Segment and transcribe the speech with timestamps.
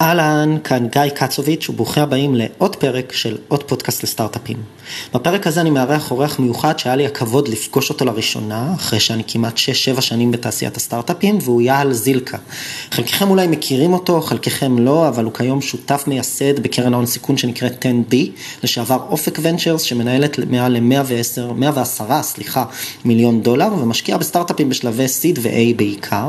[0.00, 4.56] אהלן, כאן גיא קצוביץ' וברוכים הבאים לעוד פרק של עוד פודקאסט לסטארט-אפים.
[5.14, 9.56] בפרק הזה אני מארח אורח מיוחד שהיה לי הכבוד לפגוש אותו לראשונה, אחרי שאני כמעט
[9.96, 12.38] 6-7 שנים בתעשיית הסטארט-אפים, והוא יעל זילקה.
[12.90, 17.86] חלקכם אולי מכירים אותו, חלקכם לא, אבל הוא כיום שותף מייסד בקרן ההון סיכון שנקראת
[17.86, 18.14] 10D,
[18.62, 22.64] לשעבר אופק ונצ'רס, שמנהלת מעל ל-110, 110, סליחה,
[23.04, 26.28] מיליון דולר, ומשקיע בסטארט-אפים בשלבי seed ו-A בעיקר,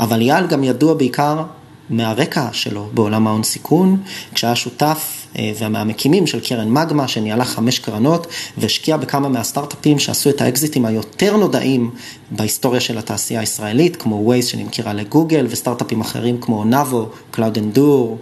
[0.00, 1.42] אבל אייל גם ידוע בעיקר
[1.90, 4.02] מהרקע שלו בעולם ההון סיכון,
[4.34, 8.26] כשהיה שותף אה, ומהמקימים של קרן מגמה, שניהלה חמש קרנות
[8.58, 11.90] והשקיע בכמה מהסטארט-אפים שעשו את האקזיטים היותר נודעים
[12.30, 18.18] בהיסטוריה של התעשייה הישראלית, כמו Waze שנמכרה לגוגל וסטארט-אפים אחרים כמו Onavo, CloudEndure.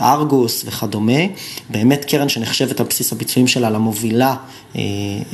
[0.00, 1.22] Argus וכדומה,
[1.70, 4.36] באמת קרן שנחשבת על בסיס הביצועים שלה למובילה
[4.76, 4.82] אה,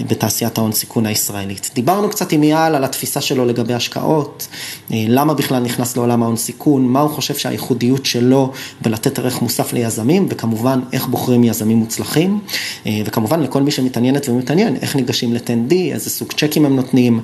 [0.09, 1.71] בתעשיית ההון סיכון הישראלית.
[1.75, 4.49] דיברנו קצת עם אייל על התפיסה שלו לגבי השקעות,
[4.93, 8.53] אה, למה בכלל נכנס לעולם ההון סיכון, מה הוא חושב שהייחודיות שלו
[8.83, 12.41] בלתת ערך מוסף ליזמים, וכמובן איך בוחרים יזמים מוצלחים,
[12.87, 17.21] אה, וכמובן לכל מי שמתעניינת ומתעניין, איך ניגשים ל-10D, איזה סוג צ'קים הם נותנים,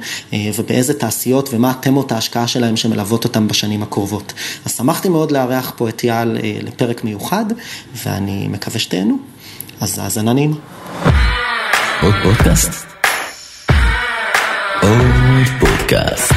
[0.56, 4.32] ובאיזה תעשיות ומה תמות ההשקעה שלהם שמלוות אותם בשנים הקרובות.
[4.64, 7.44] אז שמחתי מאוד לארח פה את אייל לפרק מיוחד,
[7.94, 9.18] ואני מקווה שתהנו.
[9.80, 10.56] אז האזנה נעימה.
[12.02, 12.70] עוד פודקאסט?
[14.82, 16.34] עוד פודקאסט.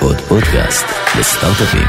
[0.00, 0.84] עוד פודקאסט
[1.18, 1.88] לסטארט-אפים.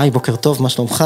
[0.00, 1.04] היי, בוקר טוב, מה שלומך?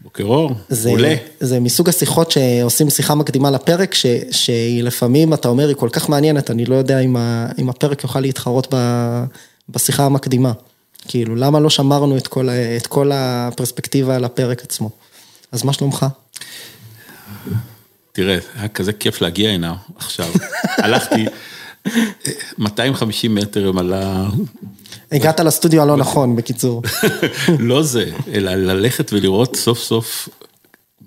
[0.00, 0.52] בוקר אור,
[0.86, 1.14] מעולה.
[1.40, 6.08] זה מסוג השיחות שעושים שיחה מקדימה לפרק, ש, שהיא לפעמים, אתה אומר, היא כל כך
[6.08, 8.76] מעניינת, אני לא יודע אם, ה, אם הפרק יוכל להתחרות ב,
[9.68, 10.52] בשיחה המקדימה.
[11.08, 14.90] כאילו, למה לא שמרנו את כל, את כל הפרספקטיבה על הפרק עצמו?
[15.52, 16.06] אז מה שלומך?
[18.12, 20.26] תראה, היה כזה כיף להגיע הנה עכשיו.
[20.66, 21.26] הלכתי
[22.58, 24.28] 250 מטר עם עלה
[25.12, 26.82] הגעת לסטודיו הלא נכון, בקיצור.
[27.58, 30.28] לא זה, אלא ללכת ולראות סוף סוף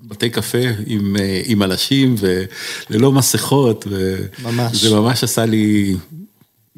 [0.03, 2.15] בתי קפה עם, אה, עם אנשים
[2.89, 3.87] וללא מסכות.
[4.43, 4.77] ממש.
[4.83, 5.95] זה ממש עשה לי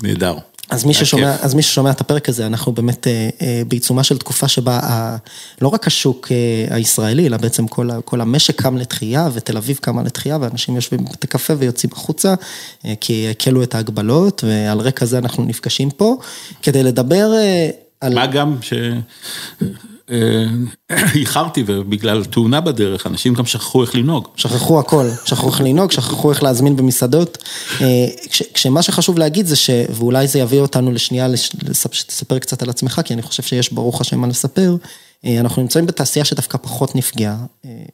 [0.04, 0.38] נהדר.
[0.72, 4.18] אז מי, ששומע, אז מי ששומע את הפרק הזה, אנחנו באמת אה, אה, בעיצומה של
[4.18, 5.18] תקופה שבה ה,
[5.62, 10.04] לא רק השוק אה, הישראלי, אלא בעצם כל, כל המשק קם לתחייה, ותל אביב קמה
[10.04, 12.34] לתחייה, ואנשים יושבים בבתי קפה ויוצאים החוצה,
[12.86, 16.18] אה, כי הקלו את ההגבלות, ועל רקע זה אנחנו נפגשים פה,
[16.62, 17.70] כדי לדבר אה,
[18.02, 18.14] על...
[18.14, 18.74] מה גם ש...
[20.12, 20.46] אה,
[21.20, 24.28] איחרתי ובגלל תאונה בדרך, אנשים גם שכחו איך לנהוג.
[24.36, 27.38] שכחו הכל, שכחו איך לנהוג, שכחו איך להזמין במסעדות.
[27.82, 28.08] אה,
[28.54, 29.70] כשמה שחשוב להגיד זה ש...
[29.90, 31.28] ואולי זה יביא אותנו לשנייה,
[31.68, 34.76] לספר קצת על עצמך, כי אני חושב שיש ברוך השם מה לספר.
[35.26, 37.38] אה, אנחנו נמצאים בתעשייה שדווקא פחות נפגעה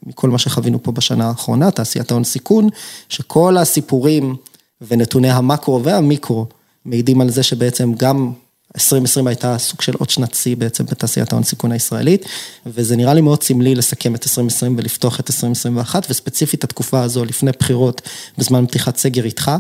[0.06, 2.70] מכל מה שחווינו פה בשנה האחרונה, תעשיית ההון סיכון,
[3.10, 4.36] שכל הסיפורים
[4.82, 6.46] ונתוני המקרו והמיקרו
[6.86, 8.32] מעידים על זה שבעצם גם
[8.78, 12.26] 2020 הייתה סוג של עוד שנת שיא בעצם בתעשיית ההון סיכון הישראלית,
[12.66, 17.52] וזה נראה לי מאוד סמלי לסכם את 2020 ולפתוח את 2021, וספציפית התקופה הזו לפני
[17.60, 18.02] בחירות,
[18.38, 19.52] בזמן פתיחת סגר איתך.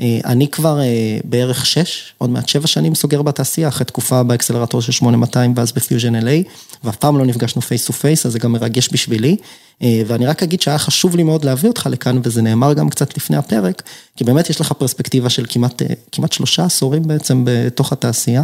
[0.00, 4.82] אה, אני כבר אה, בערך שש, עוד מעט שבע שנים סוגר בתעשייה, אחרי תקופה באקסלרטור
[4.82, 6.48] של 8200 ואז בפיוז'ן LA,
[6.84, 9.36] ואף פעם לא נפגשנו face to face, אז זה גם מרגש בשבילי.
[9.82, 13.16] אה, ואני רק אגיד שהיה חשוב לי מאוד להביא אותך לכאן, וזה נאמר גם קצת
[13.16, 13.82] לפני הפרק,
[14.16, 15.82] כי באמת יש לך פרספקטיבה של כמעט,
[16.12, 18.42] כמעט שלושה עשורים בעצם בתוך התעשייה,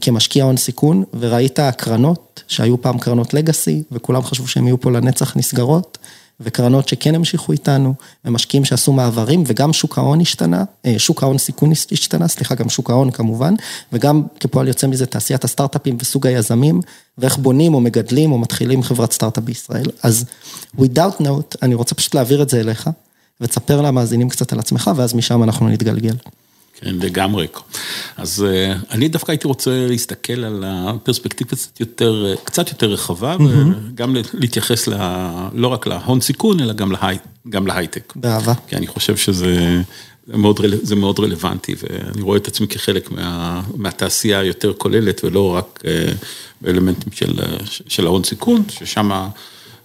[0.00, 5.36] כמשקיע הון סיכון, וראית קרנות שהיו פעם קרנות לגאסי, וכולם חשבו שהן יהיו פה לנצח
[5.36, 5.98] נסגרות.
[6.40, 11.72] וקרנות שכן המשיכו איתנו, ומשקיעים שעשו מעברים, וגם שוק ההון השתנה, אה, שוק ההון סיכון
[11.72, 13.54] השתנה, סליחה, גם שוק ההון כמובן,
[13.92, 16.80] וגם כפועל יוצא מזה תעשיית הסטארט-אפים וסוג היזמים,
[17.18, 19.86] ואיך בונים או מגדלים או מתחילים חברת סטארט-אפ בישראל.
[20.02, 20.24] אז
[20.78, 22.90] without note, אני רוצה פשוט להעביר את זה אליך,
[23.40, 26.14] ותספר למאזינים קצת על עצמך, ואז משם אנחנו נתגלגל.
[26.80, 27.46] כן, לגמרי.
[28.16, 34.16] אז אה, אני דווקא הייתי רוצה להסתכל על הפרספקטיבה קצת יותר, קצת יותר רחבה, וגם
[34.34, 34.94] להתייחס ל,
[35.52, 37.16] לא רק להון סיכון, אלא גם, להי,
[37.48, 38.12] גם להייטק.
[38.16, 38.54] באהבה.
[38.68, 39.80] כי אני חושב שזה
[40.28, 45.82] מאוד, זה מאוד רלוונטי, ואני רואה את עצמי כחלק מה, מהתעשייה היותר כוללת, ולא רק
[45.86, 46.12] אה,
[46.60, 47.32] באלמנטים של,
[47.64, 49.10] של ההון סיכון, ששם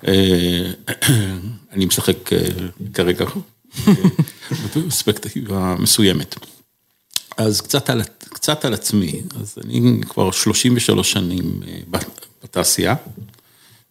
[0.07, 0.71] אה,
[1.73, 2.29] אני משחק
[2.93, 3.25] כרגע
[4.65, 6.35] בפרספקטיבה מסוימת.
[7.37, 11.99] אז קצת על, קצת על עצמי, אז אני כבר 33 שנים אה,
[12.43, 12.95] בתעשייה,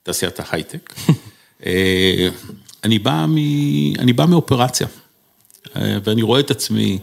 [0.02, 0.94] תעשיית ההייטק.
[1.66, 2.28] אה,
[2.84, 3.36] אני בא, מ,
[3.98, 4.86] אני בא מאופרציה,
[5.76, 6.98] אה, ואני רואה את עצמי,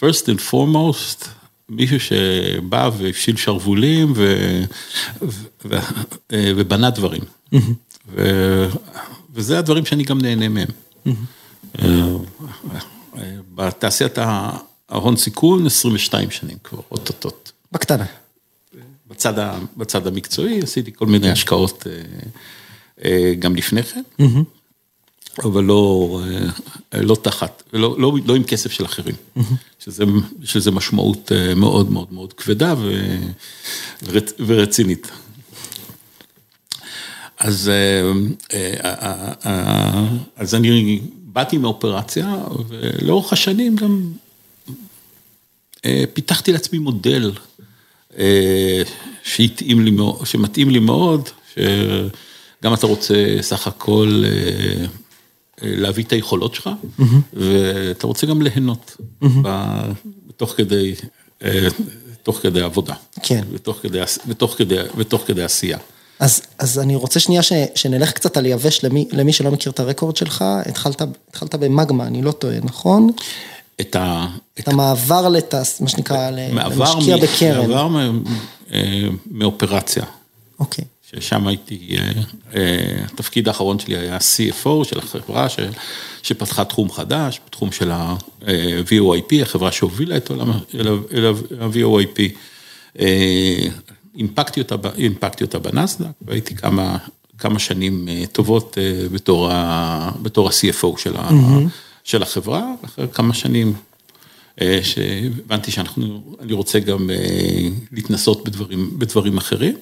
[0.00, 1.28] first and foremost,
[1.68, 4.36] מישהו שבא והפשיל שרוולים ו,
[5.22, 5.76] ו, ו,
[6.32, 7.22] ובנה דברים.
[8.08, 8.68] ו,
[9.34, 10.68] וזה הדברים שאני גם נהנה מהם.
[13.54, 14.18] בתעשיית
[14.88, 17.50] ההון סיכון 22 שנים כבר, אוטוטוט.
[17.72, 18.04] בקטנה.
[19.10, 21.86] בצד, ה, בצד המקצועי עשיתי כל מיני השקעות
[23.38, 24.02] גם לפני כן.
[25.44, 26.20] אבל לא,
[26.92, 29.14] לא תחת, לא, לא, לא עם כסף של אחרים,
[29.78, 30.04] שזה,
[30.44, 33.16] שזה משמעות מאוד מאוד מאוד כבדה ו,
[34.02, 35.10] ורצ, ורצינית.
[37.38, 37.70] אז,
[40.36, 42.36] אז אני באתי מאופרציה,
[42.68, 44.12] ולאורך השנים גם
[46.14, 47.32] פיתחתי לעצמי מודל
[49.22, 54.24] שהתאים לי, שמתאים לי מאוד, שגם אתה רוצה סך הכל
[55.62, 56.70] להביא את היכולות שלך,
[57.32, 58.96] ואתה רוצה גם ליהנות,
[60.36, 60.94] תוך כדי,
[62.22, 62.94] תוך כדי עבודה.
[63.22, 63.44] כן.
[63.52, 65.78] ותוך כדי, ותוך כדי, ותוך כדי עשייה.
[66.20, 69.80] אז, אז אני רוצה שנייה ש, שנלך קצת על יבש למי, למי שלא מכיר את
[69.80, 73.10] הרקורד שלך, התחלת, התחלת במגמה, אני לא טועה, נכון?
[73.80, 74.26] את ה...
[74.58, 77.70] את המעבר לתעש, מה שנקרא, למשקיע בקרן.
[77.70, 78.10] מעבר
[78.72, 80.04] אה, מאופרציה,
[80.60, 80.84] אוקיי.
[81.10, 82.10] ששם הייתי, אה,
[82.54, 85.56] אה, התפקיד האחרון שלי היה CFO של החברה ש-
[86.22, 92.20] שפתחה תחום חדש, בתחום של ה-VOIP, החברה שהובילה את עולם ה-VOIP.
[94.18, 96.96] הנפקתי אותה, הנפקתי אותה בנסדק, והייתי כמה,
[97.38, 98.78] כמה שנים טובות
[99.12, 101.30] בתור ה- בתור ה-CFO של ה-
[102.08, 103.74] של החברה, אחרי כמה שנים
[104.60, 109.76] אה, שהבנתי שאנחנו, אני רוצה גם אה, להתנסות בדברים, בדברים אחרים.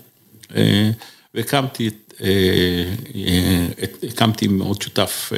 [0.57, 0.91] אה,
[1.35, 2.15] והקמתי את,
[4.03, 5.33] הקמתי עם עוד שותף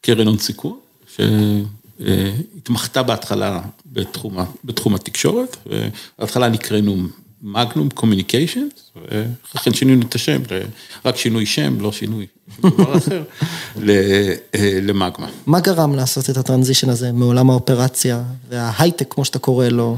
[0.00, 0.78] קרן הון סיכון,
[1.16, 6.96] שהתמחתה בהתחלה בתחום, בתחום התקשורת, ובהתחלה נקראנו
[7.42, 10.42] Magnum Communications, ואחרי כן שינינו את השם,
[11.04, 12.26] רק שינוי שם, לא שינוי
[12.58, 13.22] דבר אחר,
[13.88, 15.28] אה, למגמה.
[15.46, 19.96] מה גרם לעשות את ה transition הזה מעולם האופרציה וההייטק, כמו שאתה קורא לו,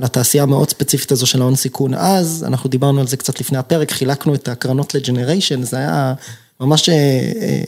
[0.00, 1.94] לתעשייה המאוד ספציפית הזו של ההון סיכון?
[1.94, 6.14] אז, אנחנו דיברנו על זה קצת לפני הפרק, חילקנו את הקרנות ל generation, זה היה
[6.60, 6.94] ממש אה,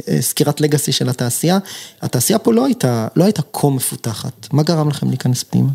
[0.09, 1.59] אה, סקירת לגאסי של התעשייה.
[2.03, 4.49] התעשייה פה לא הייתה, לא הייתה כה מפותחת.
[4.53, 5.71] מה גרם לכם להיכנס פנימה?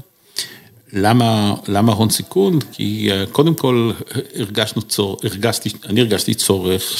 [0.93, 2.59] למה, למה הון סיכון?
[2.71, 3.91] כי אה, קודם כל
[4.35, 6.97] הרגשנו צורך, הרגשתי, אני הרגשתי צורך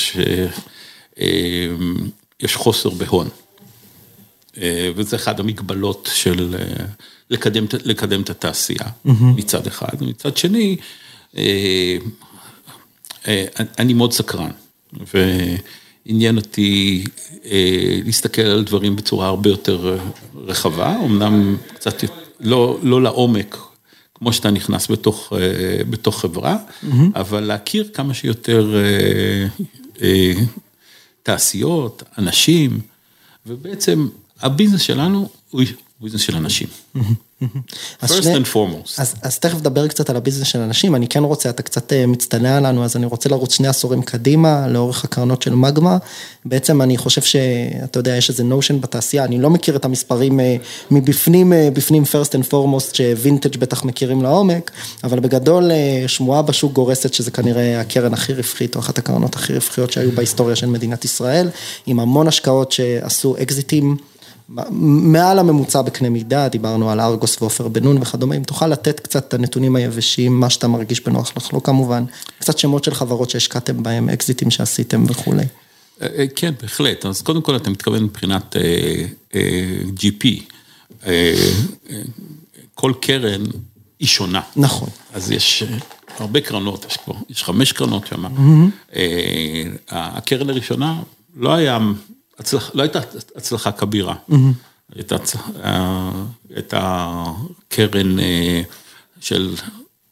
[1.18, 3.30] שיש חוסר בהון.
[4.62, 6.86] אה, וזה אחד המגבלות של אה,
[7.30, 10.78] לקדם, לקדם את התעשייה מצד אחד, ומצד שני,
[11.38, 11.98] אה,
[13.28, 13.46] אה,
[13.80, 14.52] אני מאוד סקרן,
[15.14, 17.04] ועניין אותי
[17.46, 20.04] אה, להסתכל על דברים בצורה הרבה יותר אה,
[20.36, 22.04] רחבה, אמנם קצת
[22.40, 23.58] לא, לא לעומק,
[24.18, 26.58] כמו שאתה נכנס בתוך, אה, בתוך חברה,
[27.16, 29.48] אבל להכיר כמה שיותר אה,
[30.02, 30.34] אה,
[31.24, 32.80] תעשיות, אנשים,
[33.46, 34.08] ובעצם
[34.40, 35.62] הביזנס שלנו הוא
[36.02, 36.68] ביזנס של אנשים.
[36.96, 37.02] אז
[37.42, 39.02] First שני- and foremost.
[39.02, 42.06] אז, אז תכף נדבר קצת על הביזנס של אנשים, אני כן רוצה, אתה קצת אה,
[42.06, 45.98] מצטנע לנו, אז אני רוצה לרוץ שני עשורים קדימה, לאורך הקרנות של מגמה.
[46.46, 50.56] בעצם אני חושב שאתה יודע, יש איזה נושן בתעשייה, אני לא מכיר את המספרים אה,
[50.92, 54.72] מבפנים, אה, בפנים first and foremost, שווינטג' בטח מכירים לעומק,
[55.04, 55.72] אבל בגדול
[56.08, 60.56] שמועה בשוק גורסת שזה כנראה הקרן הכי רווחית, או אחת הקרנות הכי רווחיות שהיו בהיסטוריה
[60.56, 61.50] של מדינת ישראל,
[61.86, 63.98] עם המון השקעות שעשו אקזיטים.
[64.50, 69.28] מעל הממוצע בקנה מידה, דיברנו על ארגוס ועופר בן נון וכדומה, אם תוכל לתת קצת
[69.28, 72.04] את הנתונים היבשים, מה שאתה מרגיש בנוח לחלוק כמובן,
[72.40, 75.44] קצת שמות של חברות שהשקעתם בהם, אקזיטים שעשיתם וכולי.
[76.02, 77.06] אה, אה, כן, בהחלט.
[77.06, 79.42] אז קודם כל אתה מתכוון מבחינת אה,
[79.98, 80.28] GP.
[82.76, 83.44] כל קרן
[84.00, 84.42] היא שונה.
[84.56, 84.90] נכון.
[85.14, 85.64] אז יש
[86.20, 88.26] הרבה קרנות, יש כבר, יש חמש קרנות שם.
[88.96, 91.02] אה, הקרן הראשונה
[91.36, 91.80] לא היה,
[92.40, 93.00] הצלח, לא הייתה
[93.36, 94.16] הצלחה כבירה.
[94.96, 96.12] הייתה, הצ- אה,
[96.56, 97.24] הייתה
[97.68, 98.62] קרן אה,
[99.22, 99.56] של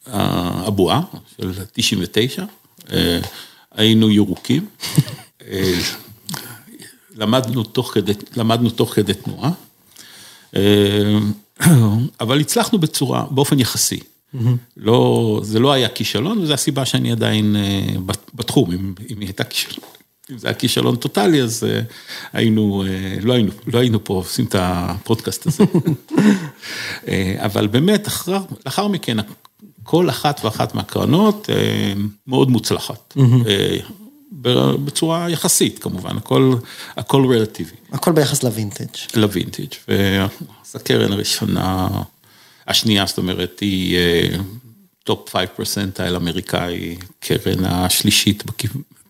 [0.07, 0.13] אה,
[0.67, 1.01] הבועה,
[1.37, 2.43] של 99,
[2.91, 3.19] אה,
[3.71, 4.65] היינו ירוקים.
[7.15, 9.51] למדנו תוך כדי, למדנו תוך כדי תנועה,
[12.21, 13.99] אבל הצלחנו בצורה, באופן יחסי.
[14.77, 17.55] לא, זה לא היה כישלון, וזו הסיבה שאני עדיין
[18.05, 19.89] בת- בתחום, אם, אם היא הייתה כישלון.
[20.31, 21.81] אם זה היה כישלון טוטאלי, אז אה,
[22.33, 25.63] היינו, אה, לא היינו, לא היינו פה עושים את הפודקאסט הזה.
[27.07, 29.17] אה, אבל באמת, אחר, לאחר מכן,
[29.83, 31.49] כל אחת ואחת מהקרנות
[32.27, 33.13] מאוד מוצלחת.
[34.85, 36.55] בצורה יחסית כמובן, הכל,
[36.95, 39.15] הכל רלטיבי הכל ביחס לווינטג'.
[39.15, 39.73] לווינטג'.
[39.87, 41.87] ואז הקרן הראשונה,
[42.67, 43.97] השנייה, זאת אומרת, היא
[45.03, 48.43] top 5 percentile אמריקאי, קרן השלישית,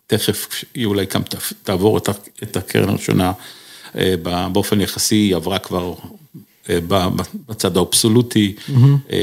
[0.06, 1.22] תכף היא אולי גם
[1.62, 1.98] תעבור
[2.42, 3.32] את הקרן הראשונה
[4.52, 5.94] באופן יחסי, היא עברה כבר
[7.48, 8.72] בצד האבסולוטי, mm-hmm.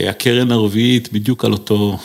[0.09, 1.99] הקרן הרביעית בדיוק על אותו,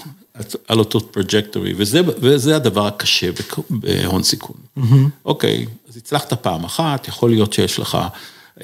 [0.68, 3.30] על אותו trajectory, וזה, וזה הדבר הקשה
[3.70, 4.56] בהון סיכון.
[4.78, 4.82] Mm-hmm.
[5.24, 7.98] אוקיי, אז הצלחת פעם אחת, יכול להיות שיש לך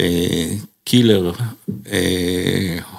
[0.00, 0.54] אה,
[0.84, 1.32] killer,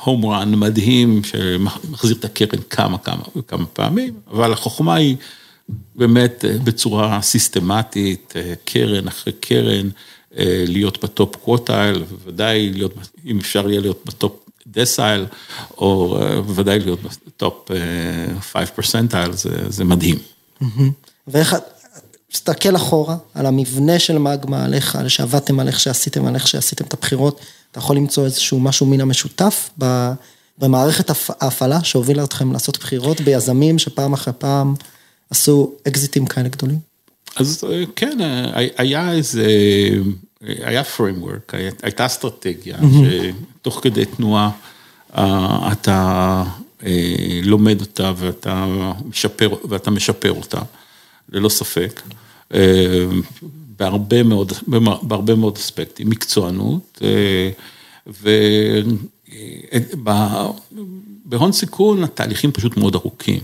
[0.04, 5.16] home אה, run מדהים, שמחזיר את הקרן כמה כמה וכמה פעמים, אבל החוכמה היא
[5.96, 9.90] באמת אה, בצורה סיסטמטית, אה, קרן אחרי קרן.
[10.38, 12.94] אה, להיות ב top quartile, בוודאי להיות,
[13.26, 15.26] אם אפשר יהיה להיות ב top decile,
[15.78, 17.72] או בוודאי להיות ב top
[18.40, 20.18] 5 אה, percentile, זה, זה מדהים.
[21.28, 21.56] ואיך,
[22.32, 26.94] תסתכל אחורה על המבנה של מגמה, על שעבדתם, על איך שעשיתם, על איך שעשיתם את
[26.94, 27.40] הבחירות,
[27.72, 29.70] אתה יכול למצוא איזשהו משהו מן המשותף
[30.58, 34.74] במערכת ההפעלה שהובילה אתכם לעשות בחירות ביזמים שפעם אחרי פעם
[35.30, 36.80] עשו אקזיטים כאלה גדולים?
[37.36, 37.64] אז
[37.96, 38.18] כן,
[38.78, 39.48] היה איזה
[40.42, 42.78] היה framework, הייתה אסטרטגיה,
[43.62, 44.52] שתוך כדי תנועה
[45.72, 46.44] אתה
[47.44, 48.66] לומד אותה ואתה
[49.06, 50.62] משפר, ואתה משפר אותה,
[51.30, 52.02] ללא ספק,
[53.78, 54.54] בהרבה מאוד,
[55.02, 57.02] בהרבה מאוד אספקטים, מקצוענות,
[61.26, 63.40] ובהון סיכון התהליכים פשוט מאוד ארוכים,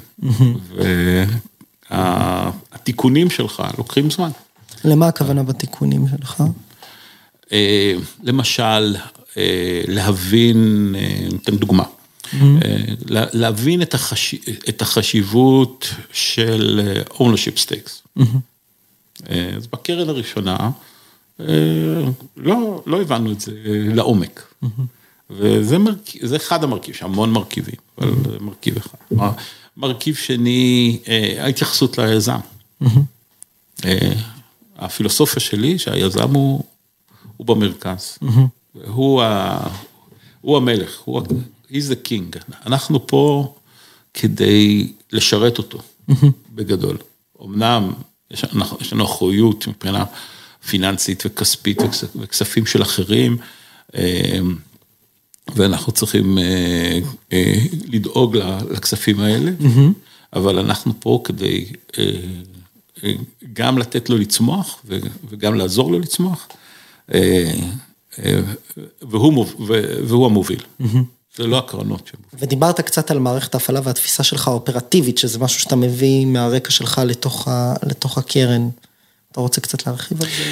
[1.92, 4.30] והתיקונים שלך לוקחים זמן.
[4.86, 6.44] למה הכוונה בתיקונים שלך?
[7.52, 7.94] אה,
[8.24, 8.96] למשל,
[9.38, 11.84] אה, להבין, אה, ניתן דוגמה,
[13.34, 13.82] להבין
[14.70, 18.22] את החשיבות של ownership stakes.
[19.58, 20.70] אז בקרן הראשונה,
[22.38, 24.54] לא, לא הבנו את זה לעומק.
[25.30, 29.26] וזה מרכיב, זה אחד המרכיבים, יש המון מרכיבים, אבל מרכיב אחד.
[29.82, 31.00] מרכיב שני,
[31.40, 32.40] ההתייחסות ליזם.
[34.76, 36.64] הפילוסופיה שלי, שהיזם הוא
[37.38, 38.18] הוא במרכז.
[38.88, 39.24] הוא
[40.42, 41.22] הוא המלך, הוא,
[41.70, 42.56] he's the king.
[42.66, 43.54] אנחנו פה
[44.14, 45.80] כדי לשרת אותו,
[46.56, 46.98] בגדול.
[47.42, 47.92] אמנם
[48.32, 50.06] יש לנו אחריות מבחינה
[50.68, 51.78] פיננסית וכספית
[52.16, 53.38] וכספים של אחרים,
[53.96, 54.40] אה,
[55.56, 57.00] ואנחנו צריכים אה,
[57.34, 57.56] אה,
[57.86, 58.38] לדאוג
[58.70, 59.52] לכספים האלה,
[60.34, 61.66] אבל אנחנו פה כדי
[63.54, 64.84] גם לתת לו לצמוח
[65.30, 66.48] וגם לעזור לו לצמוח.
[67.14, 67.54] אה,
[68.20, 68.40] אה,
[69.02, 69.46] והוא
[70.08, 70.64] והוא המוביל.
[71.38, 72.20] זה לא הקרנות שלו.
[72.34, 77.48] ודיברת קצת על מערכת ההפעלה והתפיסה שלך האופרטיבית, שזה משהו שאתה מביא מהרקע שלך לתוך
[77.84, 78.70] לתוך הקרן.
[79.32, 80.44] אתה רוצה קצת להרחיב על זה?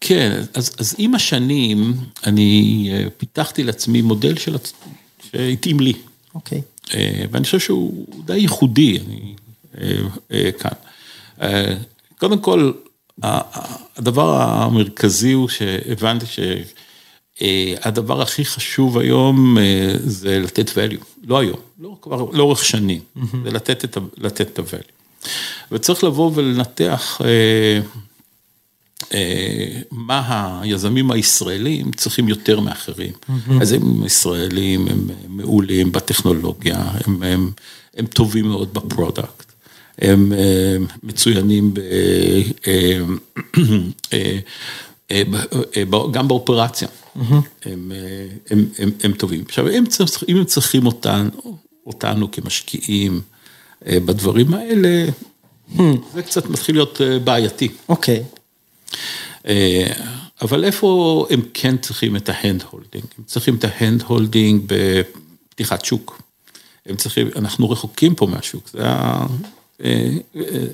[0.00, 1.94] כן, אז אז עם השנים
[2.26, 4.56] אני אה, פיתחתי לעצמי מודל של...
[5.30, 5.92] שהתאים לי.
[6.34, 6.62] אוקיי.
[7.30, 9.34] ואני חושב שהוא די ייחודי אני,
[10.58, 10.70] כאן.
[12.18, 12.72] קודם כל,
[13.22, 16.26] הדבר המרכזי הוא שהבנתי
[17.36, 23.00] שהדבר הכי חשוב היום אה, זה לתת value, לא היום, לא כבר לאורך שנים,
[23.44, 25.28] זה לתת את לתת את ה-value.
[25.72, 27.80] וצריך לבוא ולנתח אה, אה,
[29.90, 33.12] מה היזמים הישראלים צריכים יותר מאחרים.
[33.60, 37.50] אז הם ישראלים, הם מעולים בטכנולוגיה, הם, הם,
[37.96, 39.50] הם טובים מאוד ב product.
[40.00, 43.00] הם אה, מצוינים אה,
[44.12, 46.88] אה, גם באופרציה,
[47.64, 47.92] הם
[48.50, 49.44] הם, הם, הם טובים.
[49.48, 49.84] עכשיו, אם
[50.28, 51.30] אם הם צריכים אותנו
[51.86, 53.20] אותנו כמשקיעים
[53.86, 55.06] בדברים האלה,
[56.14, 57.68] זה קצת מתחיל להיות בעייתי.
[57.88, 58.24] אוקיי.
[60.42, 63.04] אבל איפה הם כן צריכים את ה hand holding?
[63.18, 66.22] הם צריכים את ה hand holding בפתיחת שוק.
[66.86, 69.26] הם צריכים, אנחנו רחוקים פה מהשוק, זה ה...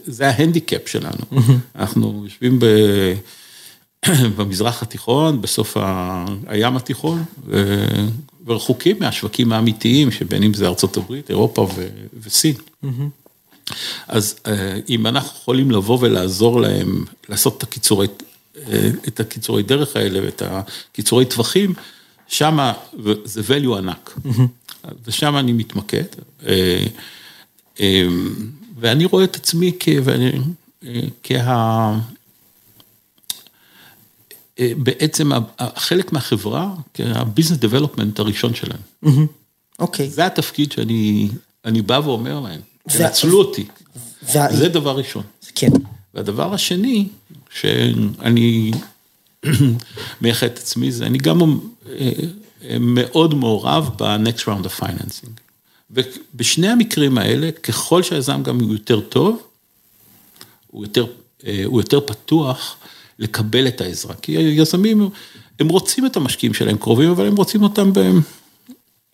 [0.07, 1.25] זה ההנדיקאפ שלנו.
[1.77, 2.65] אנחנו יושבים ב...
[4.37, 5.77] במזרח התיכון, בסוף
[6.47, 7.25] הים התיכון,
[8.47, 11.69] ורחוקים מהשווקים האמיתיים, שבין אם זה ארה"ב, אירופה
[12.23, 12.55] וסין.
[14.09, 18.07] אז אה, אם אנחנו יכולים לבוא ולעזור להם לעשות את הקיצורי,
[18.57, 21.75] אה, את הקיצורי דרך האלה ואת הקיצורי טווחים,
[22.29, 22.73] שם
[23.25, 24.19] זה value ענק.
[25.05, 26.05] ושם אני מתמקד.
[26.47, 26.87] אה,
[28.79, 29.89] ואני רואה את עצמי כ...
[31.23, 31.99] כה...
[34.61, 35.31] בעצם
[35.77, 38.81] חלק מהחברה, כהביזנס דבלופמנט הראשון שלהם.
[39.79, 40.11] אוקיי.
[40.11, 41.29] זה התפקיד שאני
[41.65, 43.65] אני בא ואומר להם, תנצלו אותי.
[44.53, 45.23] זה דבר ראשון.
[45.55, 45.71] כן.
[46.15, 47.09] והדבר השני,
[47.51, 48.71] שאני
[50.23, 51.61] מייחד את עצמי, זה אני גם
[52.81, 55.31] מאוד מעורב ב-next round of financing.
[55.91, 59.43] ובשני המקרים האלה, ככל שהיזם גם הוא יותר טוב,
[60.67, 61.07] הוא יותר,
[61.65, 62.77] הוא יותר פתוח
[63.19, 64.15] לקבל את העזרה.
[64.15, 65.11] כי היזמים,
[65.61, 67.93] הם רוצים את המשקיעים שלהם קרובים, אבל הם רוצים אותם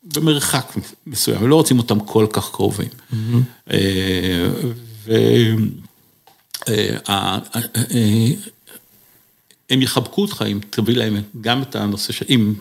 [0.04, 0.72] במרחק
[1.06, 2.88] מסוים, הם לא רוצים אותם כל כך קרובים.
[2.88, 3.66] Mm-hmm.
[5.04, 5.70] והם
[9.70, 12.54] יחבקו אותך אם תביא להם גם את הנושא, אם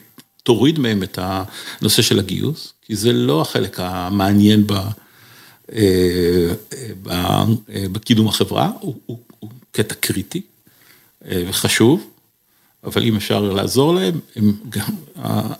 [0.43, 4.74] תוריד מהם את הנושא של הגיוס, כי זה לא החלק המעניין ב,
[7.91, 10.41] בקידום החברה, הוא, הוא, הוא קטע קריטי
[11.27, 12.07] וחשוב,
[12.83, 14.95] אבל אם אפשר לעזור להם, הם גם,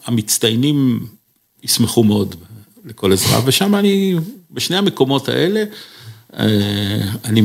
[0.06, 1.08] המצטיינים
[1.64, 2.36] ישמחו מאוד
[2.86, 4.16] לכל עזרה, ושם אני,
[4.52, 5.64] בשני המקומות האלה,
[7.26, 7.42] אני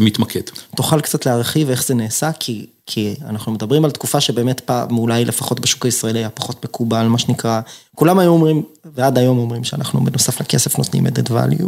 [0.00, 0.40] מתמקד.
[0.76, 5.24] תוכל קצת להרחיב איך זה נעשה, כי, כי אנחנו מדברים על תקופה שבאמת פעם, אולי
[5.24, 7.60] לפחות בשוק הישראלי היה פחות מקובל, מה שנקרא,
[7.94, 8.62] כולם היו אומרים,
[8.94, 11.66] ועד היום אומרים שאנחנו בנוסף לכסף נותנים added value.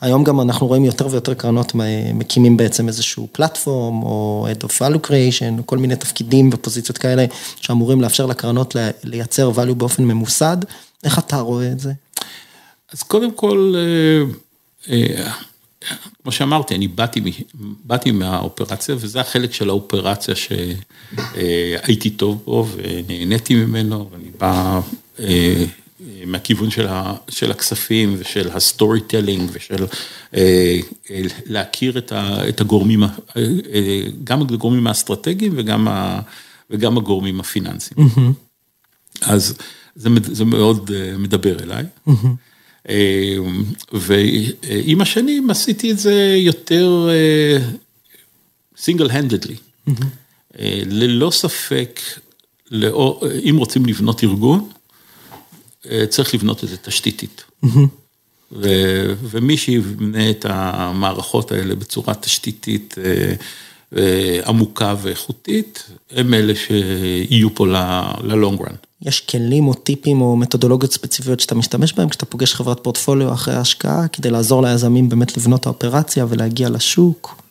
[0.00, 1.72] היום גם אנחנו רואים יותר ויותר קרנות
[2.14, 7.24] מקימים בעצם איזשהו פלטפורם, או add of value creation, כל מיני תפקידים ופוזיציות כאלה,
[7.56, 10.56] שאמורים לאפשר לקרנות לייצר value באופן ממוסד.
[11.04, 11.92] איך אתה רואה את זה?
[12.92, 13.74] אז קודם כל,
[16.22, 17.20] כמו שאמרתי, אני באתי,
[17.84, 24.80] באתי מה operation, וזה החלק של ה operation שהייתי טוב בו ונהניתי ממנו, ואני בא
[26.26, 29.86] מהכיוון של, ה, של הכספים ושל ה storytelling ושל
[31.46, 33.02] להכיר את, ה, את הגורמים,
[34.24, 36.20] גם הגורמים האסטרטגיים וגם, ה,
[36.70, 38.08] וגם הגורמים הפיננסיים.
[38.08, 38.32] Mm-hmm.
[39.22, 39.54] אז
[39.96, 41.84] זה, זה מאוד מדבר אליי.
[42.08, 42.28] Mm-hmm.
[43.92, 47.08] ועם השנים עשיתי את זה יותר
[48.76, 49.56] סינגל הנדדלי.
[50.86, 52.00] ללא ספק,
[53.50, 54.68] אם רוצים לבנות ארגון,
[56.08, 57.44] צריך לבנות את זה תשתיתית.
[59.22, 62.94] ומי שיבנה את המערכות האלה בצורה תשתיתית
[64.46, 68.87] עמוקה ואיכותית, הם אלה שיהיו פה ל-long run.
[69.02, 73.54] יש כלים או טיפים או מתודולוגיות ספציפיות שאתה משתמש בהם כשאתה פוגש חברת פורטפוליו אחרי
[73.54, 77.42] ההשקעה, כדי לעזור ליזמים באמת לבנות האופרציה ולהגיע לשוק?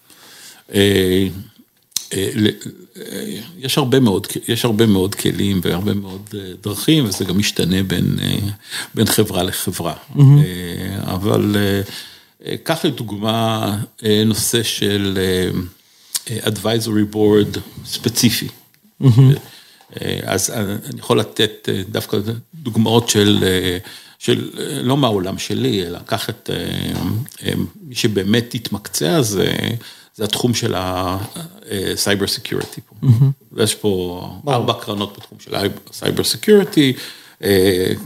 [3.58, 8.18] יש הרבה מאוד, יש הרבה מאוד כלים והרבה מאוד דרכים, וזה גם משתנה בין,
[8.96, 9.94] בין חברה לחברה.
[10.16, 10.22] Mm-hmm.
[11.02, 11.56] אבל
[12.64, 13.78] קח לדוגמה
[14.26, 15.20] נושא של
[16.28, 18.48] advisory board ספציפי.
[19.02, 19.08] Mm-hmm.
[20.24, 22.18] אז אני יכול לתת דווקא
[22.54, 23.44] דוגמאות של,
[24.20, 24.50] של
[24.84, 26.50] לא מהעולם שלי, אלא קח את
[27.84, 29.54] מי שבאמת התמקצע, זה,
[30.16, 32.96] זה התחום של ה-cyber security פה.
[33.04, 33.64] Mm-hmm.
[33.64, 37.00] יש פה ארבע קרנות בתחום של ה-cyber security,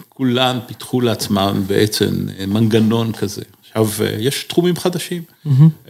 [0.10, 3.41] כולן פיתחו לעצמן בעצם מנגנון כזה.
[3.67, 3.88] עכשיו,
[4.20, 5.89] יש תחומים חדשים, mm-hmm.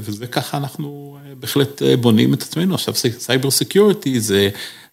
[0.00, 1.05] וזה ככה אנחנו
[1.40, 2.74] בהחלט בונים את עצמנו.
[2.74, 4.48] עכשיו, cyber security זה,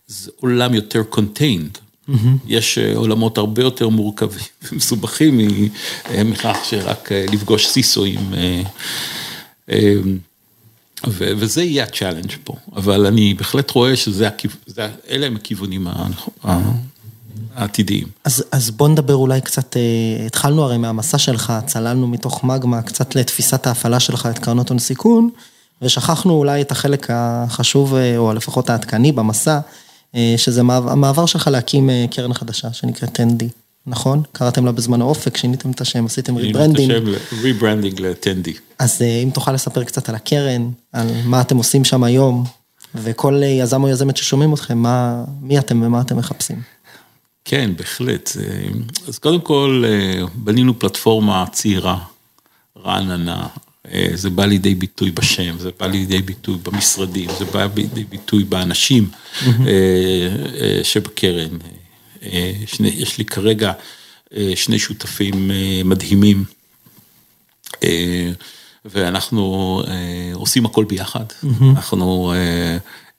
[0.08, 1.78] זה עולם יותר contained.
[2.10, 2.14] Mm-hmm.
[2.48, 5.40] יש עולמות הרבה יותר מורכבים ומסובכים
[6.26, 8.20] מכך שרק לפגוש CISO ים.
[11.08, 14.30] וזה יהיה ה challenge פה, אבל אני בהחלט רואה שזה,
[15.10, 15.88] אלה הם הכיוונים
[17.56, 18.08] העתידיים.
[18.24, 19.76] אז, אז בוא נדבר אולי קצת,
[20.26, 25.30] התחלנו הרי מהמסע שלך, צללנו מתוך מגמה קצת לתפיסת ההפעלה שלך את קרנות הון סיכון,
[25.84, 29.60] ושכחנו אולי את החלק החשוב, או לפחות העדכני במסע,
[30.38, 33.50] שזה המעבר שלך להקים קרן חדשה שנקראת טנדי,
[33.88, 34.22] נכון?
[34.32, 36.92] קראתם לה בזמן האופק, שיניתם את השם, עשיתם rebranding.
[37.42, 38.54] rebranding לטנדי.
[38.80, 42.46] אז אם תוכל לספר קצת על הקרן, על מה אתם עושים שם היום,
[42.96, 46.62] וכל יזם או יזמת ששומעים אתכם, מה, מי אתם ומה אתם מחפשים.
[47.46, 48.32] כן, בהחלט.
[49.08, 49.84] אז קודם כל,
[50.36, 51.98] בנינו פלטפורמה צעירה,
[52.86, 53.48] רעננה,
[54.14, 59.10] זה בא לידי ביטוי בשם, זה בא לידי ביטוי במשרדים, זה בא לידי ביטוי באנשים
[60.84, 61.58] שבקרן.
[62.80, 63.72] יש לי כרגע
[64.56, 65.52] שני שותפים
[65.86, 66.44] מדהימים,
[68.86, 69.82] ואנחנו
[70.34, 71.26] עושים הכל ביחד.
[71.76, 72.34] אנחנו...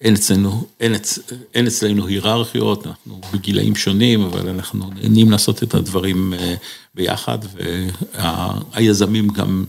[0.01, 1.19] אין אצלנו, אין, אצ,
[1.55, 6.35] אין אצלנו היררכיות, אנחנו בגילאים שונים, אבל אנחנו נהנים לעשות את הדברים
[6.95, 7.39] ביחד,
[8.75, 9.65] והיזמים גם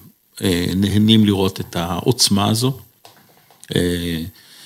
[0.76, 2.80] נהנים לראות את העוצמה הזו,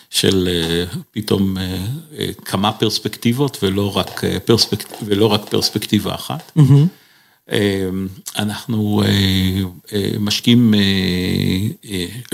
[0.09, 0.49] של
[1.11, 1.57] פתאום
[2.45, 6.51] כמה פרספקטיבות ולא רק, פרספק, ולא רק פרספקטיבה אחת.
[6.57, 7.51] Mm-hmm.
[8.37, 9.03] אנחנו
[10.19, 10.73] משקיעים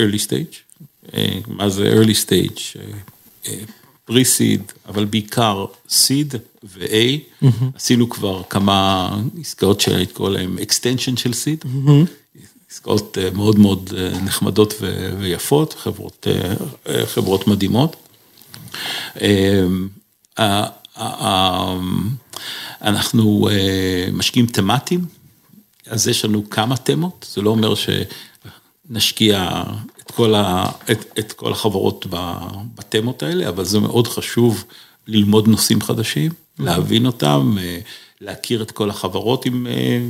[0.00, 0.82] early stage,
[1.46, 2.78] מה זה early stage?
[4.04, 7.46] פרי-סיד, אבל בעיקר סיד ו-A.
[7.74, 11.64] עשינו כבר כמה עסקאות שהייתי קורא להן extension של סיד.
[12.76, 14.74] עסקאות אה, מאוד מאוד אה, נחמדות
[15.18, 16.26] ויפות, חברות,
[16.88, 17.96] אה, חברות מדהימות.
[22.82, 23.48] אנחנו
[24.12, 25.04] משקיעים תמטיים,
[25.86, 29.62] אז יש לנו כמה תמות, זה לא אומר שנשקיע
[30.02, 32.06] את כל, ה, את, את כל החברות
[32.74, 34.64] בתמות האלה, אבל זה מאוד חשוב
[35.06, 37.56] ללמוד נושאים חדשים, להבין אותם,
[38.20, 40.00] להכיר את כל החברות אה,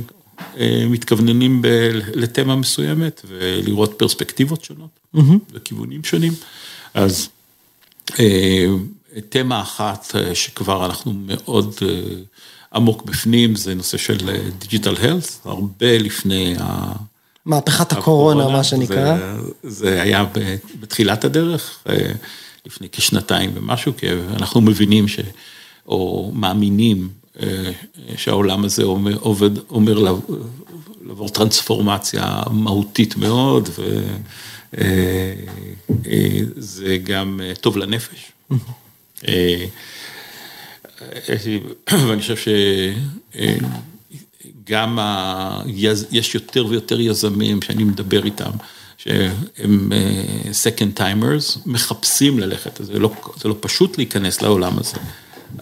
[0.89, 4.99] מתכווננים ב- לתמה מסוימת, ולראות פרספקטיבות שונות
[5.53, 6.33] וכיוונים שונים.
[6.93, 7.29] אז
[8.19, 8.65] אה,
[9.29, 11.87] תמה אחת אה, שכבר אנחנו מאוד אה,
[12.73, 14.17] עמוק בפנים, זה נושא של
[14.59, 16.93] דיג'יטל הלס, הרבה לפני ה...
[17.45, 19.17] מהפכת הקורונה, מה שנקרא.
[19.17, 20.25] זה, זה היה
[20.79, 22.11] בתחילת הדרך, אה,
[22.65, 25.19] לפני כשנתיים ומשהו, כי אנחנו מבינים ש...
[25.87, 27.26] או מאמינים אה,
[28.17, 29.99] שהעולם הזה אומר, עובד, אומר
[31.01, 33.69] לעבור טרנספורמציה מהותית מאוד,
[36.57, 38.31] וזה גם אה, טוב לנפש.
[39.27, 39.65] אה,
[41.89, 42.35] ואני חושב
[44.65, 45.61] שגם ה...
[46.11, 48.51] יש יותר ויותר יזמים שאני מדבר איתם,
[48.97, 54.97] שהם אה, second timers, מחפשים ללכת, זה לא, זה לא פשוט להיכנס לעולם הזה,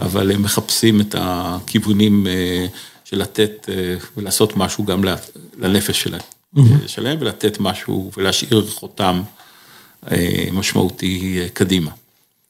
[0.01, 2.65] אבל הם מחפשים את הכיוונים אה,
[3.05, 3.69] של לתת
[4.17, 5.03] ולעשות משהו גם
[5.57, 6.21] לנפש שלהם,
[6.87, 9.21] שלהם ולתת משהו ולהשאיר חותם
[10.11, 11.91] אה, משמעותי קדימה.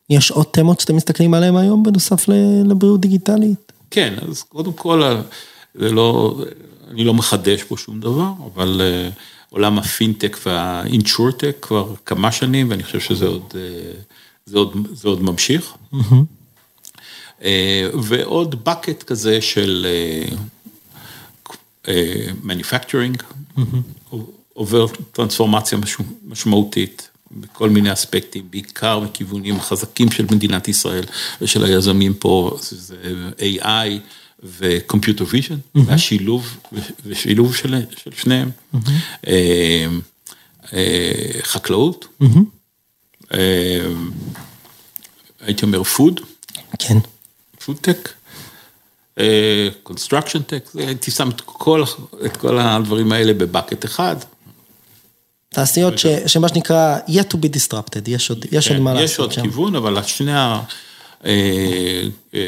[0.10, 2.28] יש עוד תמות שאתם מסתכלים עליהן היום בנוסף
[2.66, 3.72] לבריאות דיגיטלית?
[3.92, 5.04] כן, אז קודם כל,
[5.76, 6.36] זה לא,
[6.92, 8.82] אני לא מחדש פה שום דבר, אבל
[9.50, 13.54] עולם הפינטק והאינשורטק כבר כמה שנים, ואני חושב שזה עוד,
[14.46, 15.74] זה עוד, זה עוד ממשיך.
[18.04, 19.88] ועוד bucket כזה של
[22.44, 23.24] manufacturing,
[24.54, 25.78] עובר טרנספורמציה
[26.26, 27.10] משמעותית.
[27.32, 31.04] בכל מיני אספקטים, בעיקר מכיוונים חזקים של מדינת ישראל
[31.42, 32.96] ושל היזמים פה, זה
[33.40, 34.00] AI
[34.44, 36.58] ו-Computer Vision, והשילוב,
[37.06, 38.50] ושילוב של, של שניהם.
[41.42, 42.08] חקלאות,
[45.42, 46.22] הייתי אומר food,
[46.80, 46.98] כן.
[47.66, 48.10] Food tech,
[49.90, 51.84] construction tech, הייתי שם את כל,
[52.26, 54.16] את כל הדברים האלה בבקט אחד.
[55.50, 59.40] תעשיות ש, שמה שנקרא yet to be disrupted, יש עוד, יש עוד מה לעשות שם.
[59.40, 60.62] יש עוד כיוון, אבל שני ה...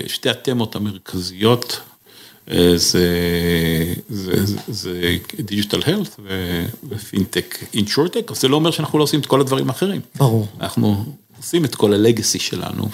[0.07, 1.79] שתי התמות המרכזיות
[2.75, 6.19] זה, זה, זה דיגיטל הלט
[6.89, 10.01] ופינטק אינשורטק, זה לא אומר שאנחנו לא עושים את כל הדברים האחרים.
[10.15, 10.47] ברור.
[10.61, 11.05] אנחנו
[11.37, 12.89] עושים את כל ה legacy שלנו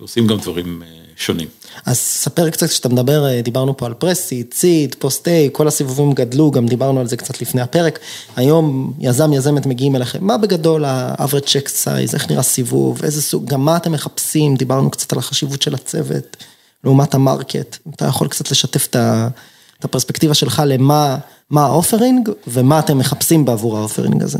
[0.00, 0.82] ועושים גם דברים
[1.20, 1.48] שונים.
[1.86, 6.66] אז ספר קצת, כשאתה מדבר, דיברנו פה על pre-seed, seed, post-A, כל הסיבובים גדלו, גם
[6.66, 7.98] דיברנו על זה קצת לפני הפרק.
[8.36, 13.46] היום יזם, יזמת מגיעים אליכם, מה בגדול ה-average check size, איך נראה סיבוב, איזה סוג,
[13.46, 16.36] גם מה אתם מחפשים, דיברנו קצת על החשיבות של הצוות,
[16.84, 17.76] לעומת ה market.
[17.94, 21.18] אתה יכול קצת לשתף את הפרספקטיבה שלך למה
[21.56, 24.38] ה offering, ומה אתם מחפשים בעבור ה offering הזה.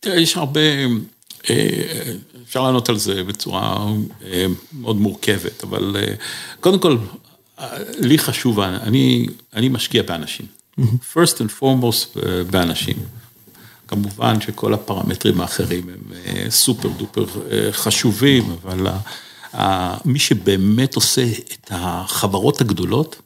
[0.00, 0.60] תראה, יש הרבה...
[2.44, 3.86] אפשר לענות על זה בצורה
[4.72, 5.96] מאוד מורכבת, אבל
[6.60, 6.96] קודם כל,
[7.98, 10.46] לי חשוב, אני, אני משקיע באנשים.
[11.14, 12.18] First and foremost
[12.50, 12.96] באנשים.
[13.88, 16.12] כמובן שכל הפרמטרים האחרים הם
[16.50, 17.26] סופר דופר
[17.70, 18.86] חשובים, אבל
[20.04, 23.22] מי שבאמת עושה את החברות הגדולות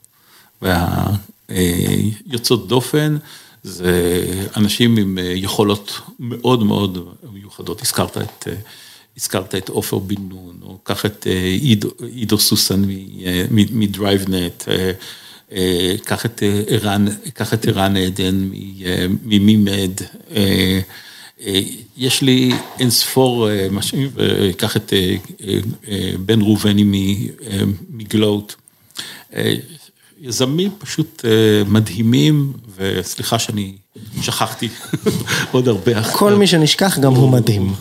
[0.63, 3.17] והיוצאות דופן,
[3.63, 4.25] זה
[4.57, 8.49] אנשים עם יכולות מאוד מאוד מיוחדות, הזכרת את,
[9.17, 11.27] הזכרת את עופר בן נון, או קח את
[11.61, 12.83] עידו, עידו סוסן
[13.51, 14.65] מדרייבנט,
[16.05, 18.51] קח את ערן, קח את ערן עדן
[19.25, 19.91] ממימד,
[21.97, 23.99] יש לי אין ספור משהו,
[24.57, 24.93] קח את
[26.27, 27.29] בן ראובני
[27.91, 28.55] מגלוט.
[30.23, 31.25] יזמים פשוט
[31.69, 33.77] מדהימים, וסליחה שאני
[34.23, 34.69] שכחתי
[35.53, 36.13] עוד הרבה.
[36.13, 37.75] כל מי שנשכח גם הוא מדהים.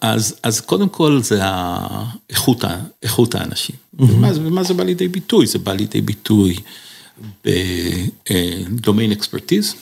[0.00, 2.64] אז, אז קודם כל זה האיכות,
[3.02, 3.76] איכות האנשים.
[3.98, 5.46] ומה, ומה זה בא לידי ביטוי?
[5.46, 6.56] זה בא לידי ביטוי
[7.44, 9.74] בדומיין אקספרטיז,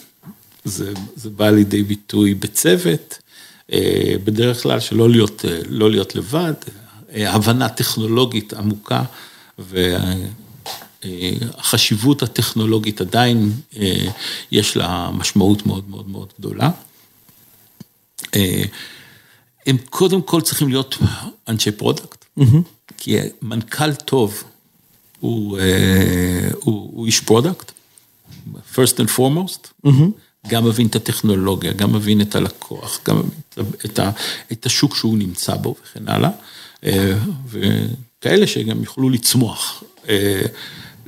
[0.64, 3.18] זה, זה בא לידי ביטוי בצוות,
[4.24, 6.52] בדרך כלל שלא להיות, לא להיות לבד,
[7.12, 9.02] הבנה טכנולוגית עמוקה,
[11.04, 13.52] והחשיבות הטכנולוגית עדיין
[14.50, 16.70] יש לה משמעות מאוד מאוד מאוד גדולה.
[18.36, 18.62] אה,
[19.66, 20.98] הם קודם כל צריכים להיות
[21.48, 22.24] אנשי product,
[22.96, 24.44] כי מנכ"ל טוב
[25.20, 27.72] הוא, אה, הוא, הוא איש product,
[28.74, 29.88] first and foremost,
[30.48, 33.30] גם מבין את הטכנולוגיה, גם מבין את הלקוח, גם מבין
[33.84, 34.10] את, ה,
[34.52, 36.30] את השוק שהוא נמצא בו וכן הלאה,
[36.84, 37.14] אה,
[37.48, 40.42] וכאלה שגם יוכלו לצמוח אה,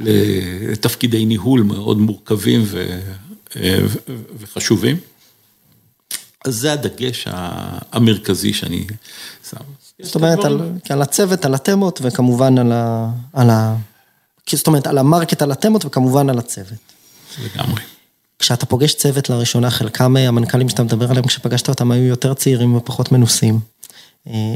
[0.02, 2.98] לתפקידי ניהול מאוד מורכבים ו,
[3.56, 3.78] אה,
[4.38, 4.96] וחשובים.
[6.44, 7.28] אז זה הדגש
[7.92, 8.86] המרכזי שאני
[9.50, 9.56] שם.
[10.02, 10.60] זאת אומרת, על,
[10.90, 13.10] על הצוות, על התמות, וכמובן על ה...
[13.32, 13.76] על ה...
[14.50, 16.78] זאת אומרת, על ה market, על התמות, וכמובן על הצוות.
[17.44, 17.82] לגמרי.
[18.38, 23.12] כשאתה פוגש צוות לראשונה, חלקם המנכ"לים שאתה מדבר עליהם, כשפגשת אותם היו יותר צעירים ופחות
[23.12, 23.60] מנוסים.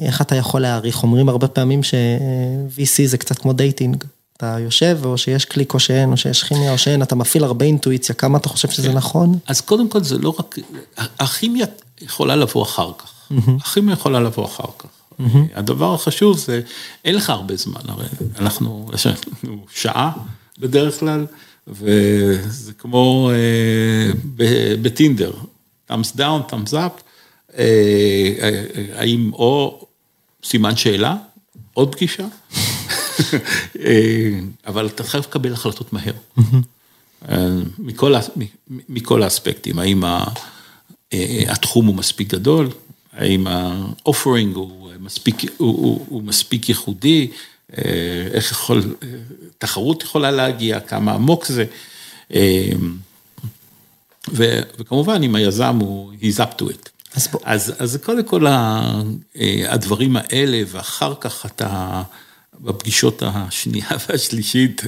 [0.03, 1.03] איך אתה יכול להעריך?
[1.03, 4.05] אומרים הרבה פעמים ש-VC זה קצת כמו dating.
[4.37, 7.65] אתה יושב, או שיש קליק או שאין, או שיש כימיה או שאין, אתה מפעיל הרבה
[7.65, 9.39] אינטואיציה, כמה אתה חושב שזה נכון?
[9.47, 10.59] אז קודם כל זה לא רק,
[10.97, 11.67] הכימיה
[12.01, 13.13] יכולה לבוא אחר כך.
[13.61, 14.89] הכימיה יכולה לבוא אחר כך.
[15.55, 16.61] הדבר החשוב זה,
[17.05, 18.07] אין לך הרבה זמן, הרי
[18.39, 20.13] אנחנו, יש לנו שעה
[20.59, 21.27] בדרך כלל,
[21.67, 23.31] וזה כמו
[24.83, 25.33] בטינדר,
[25.91, 27.03] thumbs down, thumbs up,
[28.95, 29.87] האם או
[30.45, 31.17] סימן שאלה,
[31.75, 32.27] עוד פגישה,
[34.67, 36.13] אבל אתה חייב לקבל החלטות מהר.
[37.79, 38.15] מכל,
[38.89, 40.03] מכל האספקטים, האם
[41.49, 42.69] התחום הוא מספיק גדול,
[43.13, 47.31] האם האופרינג הוא מספיק, הוא, הוא, הוא מספיק ייחודי,
[48.33, 48.95] איך יכול,
[49.59, 51.65] תחרות יכולה להגיע, כמה עמוק זה.
[54.33, 56.89] ו, וכמובן, אם היזם הוא, he's up to it.
[57.15, 58.47] אז, אז, אז קודם כל
[59.69, 62.03] הדברים האלה, ואחר כך אתה...
[62.61, 64.83] בפגישות השנייה והשלישית,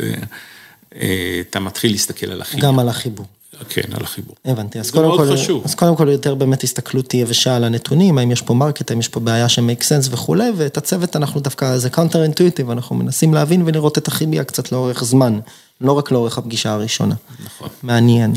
[1.41, 2.69] אתה מתחיל להסתכל על החיבור.
[2.69, 3.27] גם על החיבור.
[3.69, 4.37] כן, על החיבור.
[4.45, 5.63] הבנתי, אז קודם כל, חשוב.
[5.65, 9.09] אז קודם כל יותר באמת הסתכלות יבשה על הנתונים, האם יש פה market, האם יש
[9.09, 13.63] פה בעיה ש make sense וכולי, ואת הצוות אנחנו דווקא, זה counterintuitive, אנחנו מנסים להבין
[13.67, 15.41] ולראות את הכימיה קצת לאורך זמן,
[15.81, 17.15] לא רק לאורך הפגישה הראשונה.
[17.45, 17.69] נכון.
[17.83, 18.35] מעניין.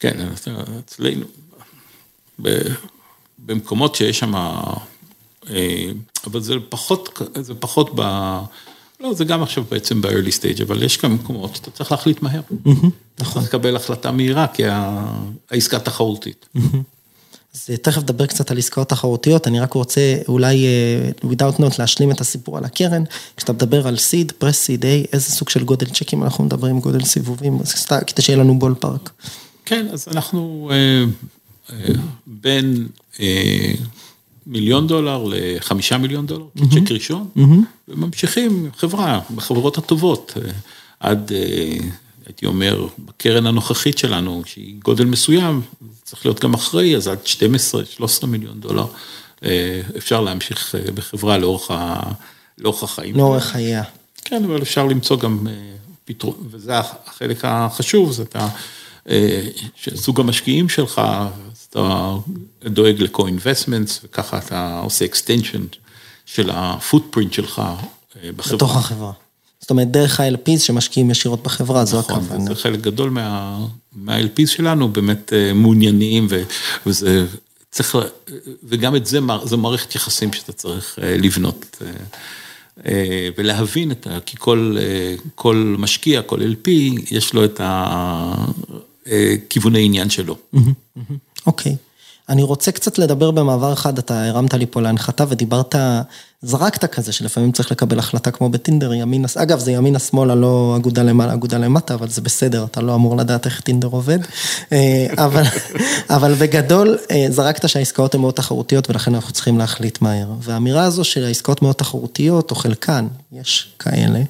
[0.00, 1.24] כן, אצלנו,
[3.38, 4.34] במקומות שיש שם...
[6.26, 8.00] אבל זה פחות, זה פחות ב...
[9.00, 12.40] לא, זה גם עכשיו בעצם ב-early stage, אבל יש כמה מקומות שאתה צריך להחליט מהר.
[12.64, 12.90] נכון.
[13.16, 14.62] צריך לקבל החלטה מהירה, כי
[15.50, 16.46] העסקה תחרותית.
[17.54, 20.66] אז תכף נדבר קצת על עסקאות תחרותיות, אני רק רוצה אולי,
[21.24, 23.04] without not, להשלים את הסיפור על הקרן.
[23.36, 27.58] כשאתה מדבר על סיד, פרס סיד, איזה סוג של גודל צ'קים אנחנו מדברים, גודל סיבובים,
[28.06, 29.10] כדי שיהיה לנו בול פארק.
[29.64, 30.70] כן, אז אנחנו
[32.26, 32.88] בין...
[34.46, 37.28] מיליון דולר לחמישה מיליון דולר, צ'ק ראשון,
[37.88, 40.34] וממשיכים חברה, בחברות הטובות,
[41.00, 41.32] עד,
[42.26, 45.60] הייתי אומר, בקרן הנוכחית שלנו, שהיא גודל מסוים,
[46.04, 47.18] צריך להיות גם אחראי, אז עד
[48.22, 48.86] 12-13 מיליון דולר,
[49.96, 53.16] אפשר להמשיך בחברה לאורך החיים.
[53.16, 53.82] לאורך חייה.
[54.24, 55.46] כן, אבל אפשר למצוא גם
[56.04, 58.48] פתרון, וזה החלק החשוב, זה אתה,
[59.94, 61.02] סוג המשקיעים שלך,
[61.72, 62.14] אתה
[62.64, 65.76] דואג ל-co-investments, וככה אתה עושה extension
[66.26, 67.62] של ה-footprint שלך
[68.36, 68.56] בחברה.
[68.56, 69.12] בתוך החברה.
[69.60, 72.24] זאת אומרת, דרך ה-LPs שמשקיעים ישירות בחברה, זו הכוונה.
[72.24, 73.10] נכון, זה חלק גדול
[73.92, 76.26] מה-LPs שלנו, באמת מעוניינים,
[76.86, 77.26] וזה
[77.70, 77.96] צריך,
[78.64, 81.82] וגם את זה, זו מערכת יחסים שאתה צריך לבנות.
[83.38, 84.18] ולהבין את ה...
[84.26, 84.76] כי כל,
[85.34, 86.70] כל משקיע, כל LP,
[87.10, 87.60] יש לו את
[89.06, 90.36] הכיווני עניין שלו.
[91.46, 91.76] אוקיי.
[92.28, 95.74] אני רוצה קצת לדבר במעבר אחד, אתה הרמת לי פה להנחתה ודיברת,
[96.42, 101.02] זרקת כזה שלפעמים צריך לקבל החלטה כמו בטינדר, ימינה, אגב זה ימינה שמאלה, לא אגודה
[101.02, 104.18] למעלה, אגודה למטה, אבל זה בסדר, אתה לא אמור לדעת איך טינדר עובד.
[105.18, 105.42] אבל,
[106.10, 106.98] אבל בגדול,
[107.30, 110.26] זרקת שהעסקאות הן מאוד תחרותיות ולכן אנחנו צריכים להחליט מהר.
[110.40, 114.20] והאמירה הזו של העסקאות מאוד תחרותיות, או חלקן, יש כאלה,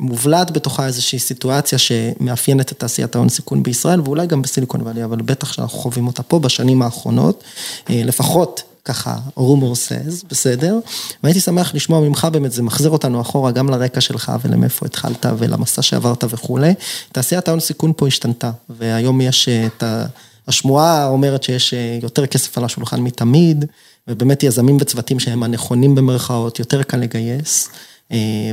[0.00, 5.22] מובלעת בתוכה איזושהי סיטואציה שמאפיינת את תעשיית ההון סיכון בישראל, ואולי גם בסיליקון ואלי, אבל
[5.22, 7.44] בטח שאנחנו חווים אותה פה בשנים האחרונות,
[7.88, 10.78] לפחות ככה, רומור סז, בסדר?
[11.22, 15.82] והייתי שמח לשמוע ממך באמת, זה מחזיר אותנו אחורה גם לרקע שלך ולמאיפה התחלת ולמסע
[15.82, 16.74] שעברת וכולי.
[17.12, 20.06] תעשיית ההון סיכון פה השתנתה, והיום יש את ה...
[20.48, 23.64] השמועה אומרת שיש יותר כסף על השולחן מתמיד,
[24.08, 27.68] ובאמת יזמים וצוותים שהם הנכונים במרכאות, יותר קל לגייס.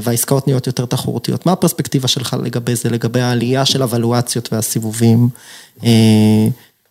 [0.02, 1.46] והעסקאות נהיות יותר תחרותיות.
[1.46, 5.30] מה הפרספקטיבה שלך לגבי זה, לגבי העלייה של הוולואציות והסיבובים?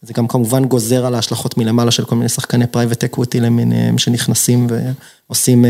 [0.02, 4.66] זה גם כמובן גוזר על ההשלכות מלמעלה של כל מיני שחקני private equity למיניהם שנכנסים
[5.28, 5.64] ועושים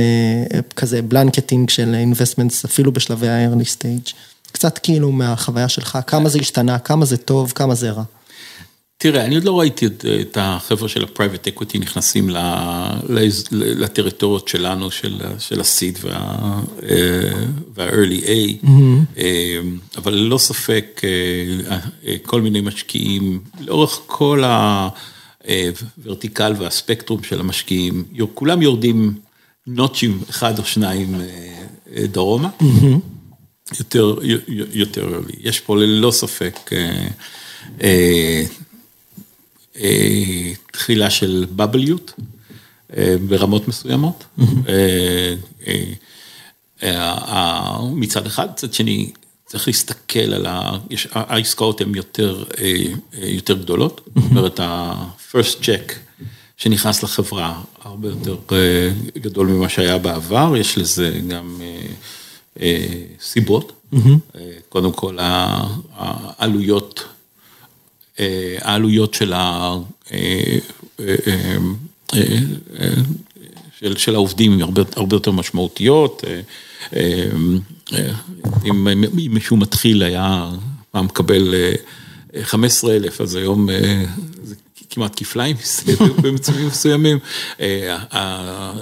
[0.77, 4.13] כזה blanketing של investments אפילו בשלבי ה-early stage.
[4.53, 8.03] קצת כאילו מהחוויה שלך, כמה זה השתנה, כמה זה טוב, כמה זה רע.
[8.99, 12.37] תראה, אני עוד לא ראיתי את, החבר'ה של ה-Private Equity נכנסים ל,
[13.09, 16.61] ל, לטריטוריות שלנו, של, של ה-Seed וה,
[17.75, 19.19] וה-Early A, mm-hmm.
[19.97, 21.01] אבל ללא ספק
[22.23, 24.43] כל מיני משקיעים, לאורך כל
[25.45, 28.05] הוורטיקל והספקטרום של המשקיעים,
[28.35, 29.15] כולם יורדים
[29.67, 31.21] נוטשים אחד או שניים
[31.97, 32.49] דרומה.
[32.61, 33.15] Mm-hmm.
[33.79, 34.19] יותר,
[34.73, 35.37] יותר early.
[35.41, 36.71] יש פה ללא ספק
[37.83, 38.45] אה,
[40.73, 42.13] תחילה של בבליות
[42.97, 44.25] אה, ברמות מסוימות.
[44.69, 45.35] אה,
[47.93, 49.11] מצד אחד, מצד שני,
[49.47, 50.71] צריך להסתכל על ה...
[51.13, 52.45] העסקאות הן יותר,
[53.13, 55.93] יותר גדולות, זאת אומרת, ה-first check
[56.57, 58.37] שנכנס לחברה הרבה יותר
[59.19, 61.61] גדול ממה שהיה בעבר, יש לזה גם
[63.21, 63.73] סיבות.
[64.69, 65.19] קודם כל,
[65.95, 67.14] העלויות אה,
[68.61, 69.75] העלויות של ה...
[70.13, 70.57] אה,
[71.01, 71.57] אה,
[73.79, 76.25] של, של העובדים הן הרבה, הרבה יותר משמעותיות.
[78.65, 80.51] אם מישהו מתחיל היה
[80.91, 81.55] פעם מקבל
[82.43, 83.69] 15 אלף, אז היום
[84.95, 85.57] כמעט כפליים
[86.23, 87.19] במצבים מסוימים.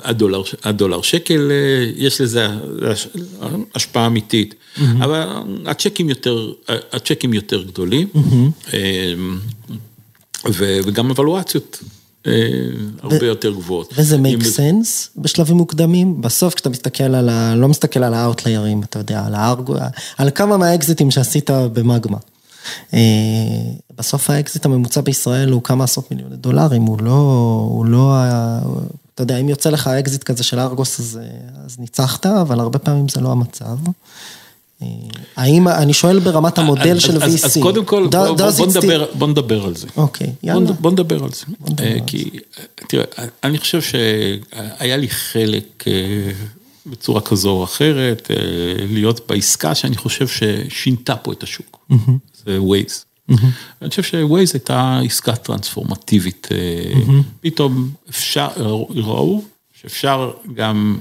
[0.03, 1.51] הדולר, הדולר שקל,
[1.97, 2.49] יש לזה
[3.75, 4.55] השפעה אמיתית.
[4.99, 5.27] אבל
[5.67, 6.53] הצ'קים יותר,
[6.93, 8.09] הצ'קים יותר גדולים,
[10.85, 11.83] וגם הוולואציות.
[13.03, 13.95] הרבה יותר גבוהות.
[13.97, 16.21] וזה make sense בשלבים מוקדמים?
[16.21, 17.55] בסוף כשאתה מסתכל על ה...
[17.55, 19.75] לא מסתכל על ה outlier ים, אתה יודע, על הארגוס,
[20.19, 22.19] על כמה מהאקזיטים שעשית במגמה.
[23.99, 27.13] בסוף האקזיט הממוצע בישראל הוא כמה עשרות מיליוני דולרים, הוא לא,
[27.71, 28.15] הוא לא,
[29.15, 31.21] אתה יודע, אם יוצא לך אקזיט כזה של ארגוס, אז,
[31.67, 33.77] אז ניצחת, אבל הרבה פעמים זה לא המצב.
[35.37, 37.25] האם, אני שואל ברמת המודל של VC.
[37.25, 38.09] אז קודם כל,
[39.19, 39.87] בוא נדבר על זה.
[39.97, 40.73] אוקיי, יאללה.
[40.73, 41.45] בוא נדבר על זה.
[42.07, 42.31] כי,
[42.89, 43.05] תראה,
[43.45, 45.85] אני חושב שהיה לי חלק
[46.87, 48.31] בצורה כזו או אחרת,
[48.91, 51.87] להיות בעסקה שאני חושב ששינתה פה את השוק.
[52.45, 53.05] זה ווייז.
[53.83, 56.49] אני חושב שווייז הייתה עסקה טרנספורמטיבית.
[57.41, 58.49] פתאום אפשר,
[58.91, 59.45] ראו
[59.81, 60.99] שאפשר גם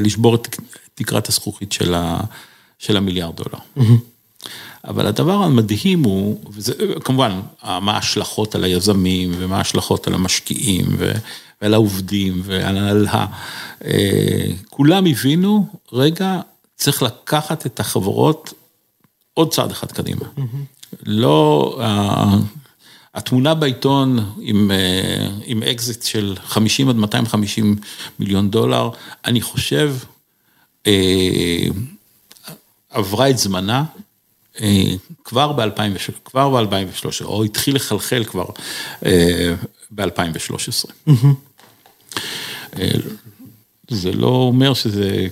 [0.00, 0.56] לשבור את
[0.94, 2.20] תקרת הזכוכית של ה...
[2.78, 3.88] של המיליארד דולר.
[4.84, 6.72] אבל הדבר המדהים הוא, וזה
[7.04, 10.86] כמובן, מה ההשלכות על היזמים ומה ההשלכות על המשקיעים
[11.62, 13.26] ועל העובדים ועל ה...
[13.84, 16.40] אה, כולם הבינו, רגע,
[16.76, 18.52] צריך לקחת את החברות
[19.34, 20.24] עוד צעד אחד קדימה.
[21.06, 21.80] לא,
[23.14, 27.76] התמונה בעיתון עם, אה, עם אקזיט של 50 עד 250
[28.18, 28.90] מיליון דולר,
[29.24, 29.94] אני חושב,
[30.86, 31.66] אה,
[32.90, 33.84] עברה את זמנה
[34.60, 34.94] אה,
[35.24, 38.46] כבר ב-2013, או התחיל לחלחל כבר
[39.06, 39.54] אה,
[39.90, 41.12] ב-2013.
[42.78, 42.90] אה,
[43.90, 45.26] זה לא אומר שזה,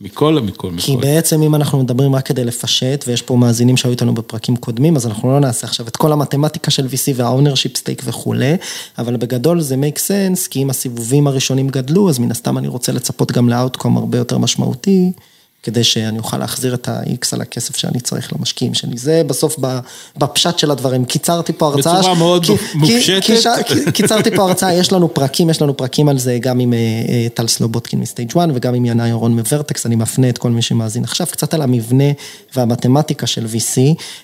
[0.00, 0.82] מכל, מכל, מכל.
[0.86, 4.96] כי בעצם אם אנחנו מדברים רק כדי לפשט, ויש פה מאזינים שהיו איתנו בפרקים קודמים,
[4.96, 8.56] אז אנחנו לא נעשה עכשיו את כל המתמטיקה של VC וה-ownership stake וכולי,
[8.98, 12.92] אבל בגדול זה make sense, כי אם הסיבובים הראשונים גדלו, אז מן הסתם אני רוצה
[12.92, 15.12] לצפות גם לאאוטקום הרבה יותר משמעותי.
[15.62, 18.96] כדי שאני אוכל להחזיר את ה-X על הכסף שאני צריך למשקיעים שלי.
[18.96, 19.56] זה בסוף
[20.16, 21.04] בפשט של הדברים.
[21.04, 21.98] קיצרתי פה הרצאה.
[21.98, 23.92] בצורה מאוד מופשטת.
[23.94, 27.26] קיצרתי פה הרצאה, יש לנו פרקים, יש לנו פרקים על זה גם עם אה, אה,
[27.34, 31.04] טל סלובודקין מסטייג' 1 וגם עם ינאי אורון מוורטקס, אני מפנה את כל מי שמאזין
[31.04, 32.04] עכשיו, קצת על המבנה
[32.56, 33.80] והמתמטיקה של VC.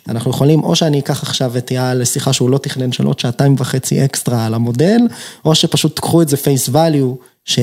[0.09, 3.55] אנחנו יכולים, או שאני אקח עכשיו את יעל לשיחה שהוא לא תכנן של עוד שעתיים
[3.59, 4.99] וחצי אקסטרה על המודל,
[5.45, 7.59] או שפשוט תקחו את זה face value, ש...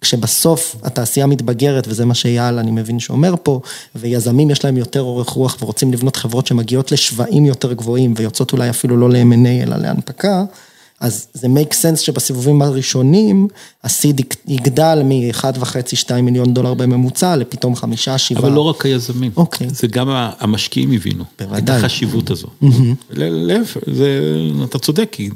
[0.00, 3.60] כשבסוף התעשייה מתבגרת, וזה מה שאייל, אני מבין, שאומר פה,
[3.94, 8.70] ויזמים יש להם יותר אורך רוח ורוצים לבנות חברות שמגיעות לשווים יותר גבוהים, ויוצאות אולי
[8.70, 10.44] אפילו לא ל-M&A אלא להנפקה,
[11.00, 13.48] אז זה make sense שבסיבובים הראשונים,
[13.84, 17.78] הסיד יגדל מ-1.5-2 מיליון דולר בממוצע, לפתאום 5-7.
[18.36, 19.68] אבל לא רק היזמים, אוקיי.
[19.68, 21.76] זה גם המשקיעים הבינו, בוודאי.
[21.78, 22.46] את החשיבות הזו.
[23.10, 23.80] להפך,
[24.64, 25.30] אתה צודק, כי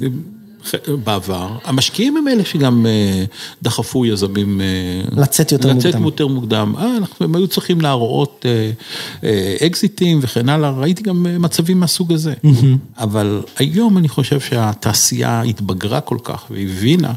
[1.04, 3.24] בעבר, המשקיעים הם אלה שגם אה,
[3.62, 4.60] דחפו יזמים...
[4.60, 6.04] אה, לצאת יותר לצאת מוקדם.
[6.04, 6.74] יותר מוקדם.
[6.78, 8.46] אה, אנחנו, הם היו צריכים להראות
[9.24, 12.34] אה, אקזיטים וכן הלאה, ראיתי גם מצבים מהסוג הזה.
[12.98, 17.12] אבל היום אני חושב שהתעשייה התבגרה כל כך והבינה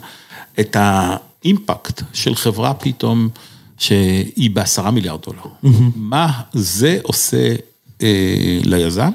[0.59, 3.29] את האימפקט של חברה פתאום
[3.77, 5.73] שהיא בעשרה מיליארד דולר.
[5.95, 7.55] מה זה עושה
[8.01, 9.09] אה, ליזם,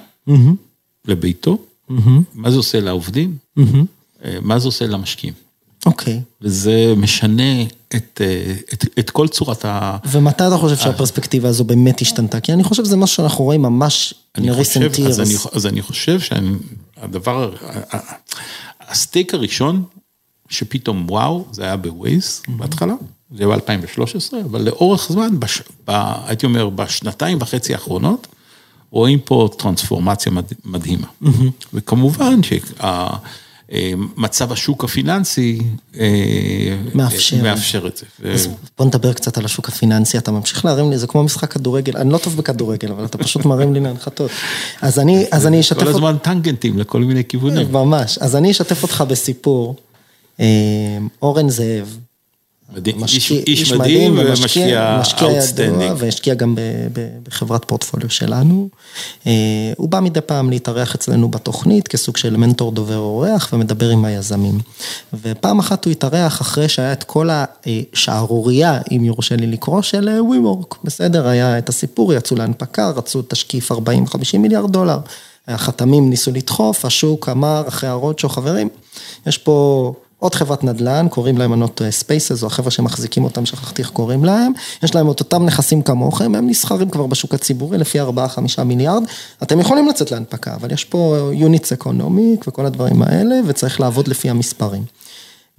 [1.05, 1.59] לביתו,
[2.35, 3.65] מה זה עושה לעובדים, אה,
[4.43, 5.35] מה זה עושה למשקיעים.
[5.87, 6.21] אוקיי.
[6.43, 7.63] וזה משנה
[7.97, 9.97] את, אה, את, את כל צורת ה...
[10.05, 12.41] ומתי אתה חושב שהפרספקטיבה הזו באמת השתנתה?
[12.41, 15.49] כי אני חושב שזה משהו שאנחנו רואים ממש אני in חושב, recent אז אני, years.
[15.53, 17.53] אז אני חושב שהדבר,
[18.81, 19.85] הסטייק הראשון,
[20.49, 22.95] שפתאום וואו, זה היה בווייז בהתחלה,
[23.37, 25.91] זה היה ב-2013, אבל לאורך זמן, בש, ב,
[26.27, 28.27] הייתי אומר, בשנתיים וחצי האחרונות,
[28.91, 31.07] רואים פה טרנספורמציה מד, מדהימה.
[31.75, 32.43] וכמובן
[33.73, 35.59] שמצב השוק הפיננסי
[35.99, 37.43] אה, מאפשר.
[37.43, 38.33] מאפשר את זה.
[38.33, 38.49] אז
[38.79, 42.11] בוא נדבר קצת על השוק הפיננסי, אתה ממשיך להרים לי, זה כמו משחק כדורגל, אני
[42.11, 44.31] לא טוב בכדורגל, אבל אתה פשוט מרים לי להנחתות.
[44.83, 47.73] אז אני, אז אני אשתף כל הזמן טנגנטים לכל מיני כיוונים.
[47.73, 49.77] ממש, אז אני אשתף אותך בסיפור.
[50.41, 50.47] אה,
[51.23, 51.99] אורן זאב,
[52.77, 55.95] מדהים, משקיע, איש, איש מדהים ומשקיע outstanding.
[55.97, 56.61] והשקיע גם ב,
[56.93, 58.69] ב, בחברת פורטפוליו שלנו.
[59.27, 59.33] אה,
[59.77, 64.59] הוא בא מדי פעם להתארח אצלנו בתוכנית כסוג של מנטור, דובר אורח ומדבר עם היזמים.
[65.23, 70.77] ופעם אחת הוא התארח אחרי שהיה את כל השערורייה, אם יורשה לי לקרוא, של WeWork.
[70.85, 73.77] בסדר, היה את הסיפור, יצאו להנפקה, רצו תשקיף 40-50
[74.39, 74.99] מיליארד דולר.
[75.49, 78.69] החתמים ניסו לדחוף, השוק אמר אחרי ה roadshow, חברים,
[79.27, 83.91] יש פה עוד חברת נדל"ן, קוראים להם ענות Spaces, או החבר'ה שמחזיקים אותם, שכחתי איך
[83.91, 84.53] קוראים להם,
[84.83, 88.05] יש להם את אותם נכסים כמוכם, הם נסחרים כבר בשוק הציבורי לפי 4-5
[88.65, 89.03] מיליארד,
[89.43, 94.31] אתם יכולים לצאת להנפקה, אבל יש פה units economic וכל הדברים האלה, וצריך לעבוד לפי
[94.31, 94.85] המספרים.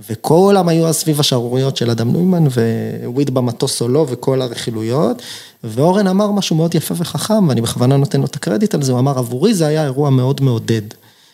[0.09, 2.43] וכולם היו אז סביב השערוריות של אדם נוימן,
[3.05, 5.22] weed במטוס או לא, וכל הרכילויות,
[5.64, 8.99] ואורן אמר משהו מאוד יפה וחכם, ואני בכוונה נותן לו את הקרדיט על זה, הוא
[8.99, 10.82] אמר, עבורי זה היה אירוע מאוד מעודד.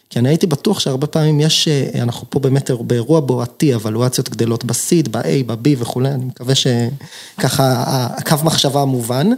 [0.10, 1.68] כי אני הייתי בטוח שהרבה פעמים יש,
[2.01, 7.84] אנחנו פה באמת באירוע בועתי, אבלואציות גדלות ב-seed, ב-A, ב-B וכולי, אני מקווה שככה
[8.18, 9.30] הקו מחשבה מובן,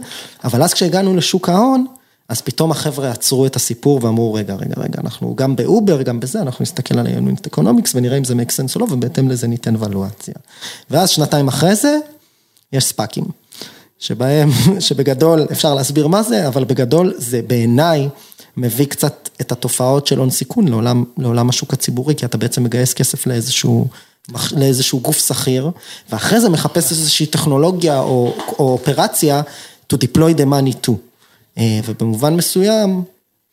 [0.44, 1.86] אבל אז כשהגענו לשוק ההון,
[2.28, 6.40] אז פתאום החבר'ה עצרו את הסיפור ואמרו, רגע, רגע, רגע, אנחנו גם באובר, גם בזה,
[6.40, 9.74] אנחנו נסתכל על ה-unit economics ונראה אם זה make sense או לא, ובהתאם לזה ניתן
[9.78, 10.34] ולואציה.
[10.90, 11.98] ואז שנתיים אחרי זה,
[12.72, 13.24] יש ספאקים,
[13.98, 14.50] שבהם,
[14.86, 18.08] שבגדול אפשר להסביר מה זה, אבל בגדול זה בעיניי
[18.60, 22.94] מביא קצת את התופעות של הון סיכון לעולם, לעולם השוק הציבורי, כי אתה בעצם מגייס
[22.94, 23.88] כסף לאיזשהו,
[24.56, 25.70] לאיזשהו גוף שכיר,
[26.10, 29.42] ואחרי זה מחפש איזושהי טכנולוגיה או, או אופרציה
[29.92, 30.92] to deploy the money to.
[31.86, 33.02] ובמובן מסוים...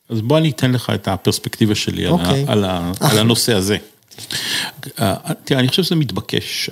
[0.09, 2.45] אז בוא אני אתן לך את הפרספקטיבה שלי אוקיי.
[2.47, 3.77] על, ה, על הנושא הזה.
[5.43, 6.69] תראה, אני חושב שזה מתבקש.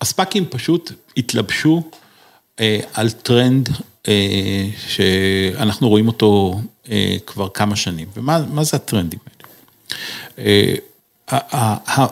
[0.00, 1.82] הספאקים פשוט התלבשו
[2.94, 3.68] על טרנד
[4.88, 6.60] שאנחנו רואים אותו
[7.26, 8.08] כבר כמה שנים.
[8.16, 9.18] ומה זה הטרנדים
[10.38, 10.76] האלה?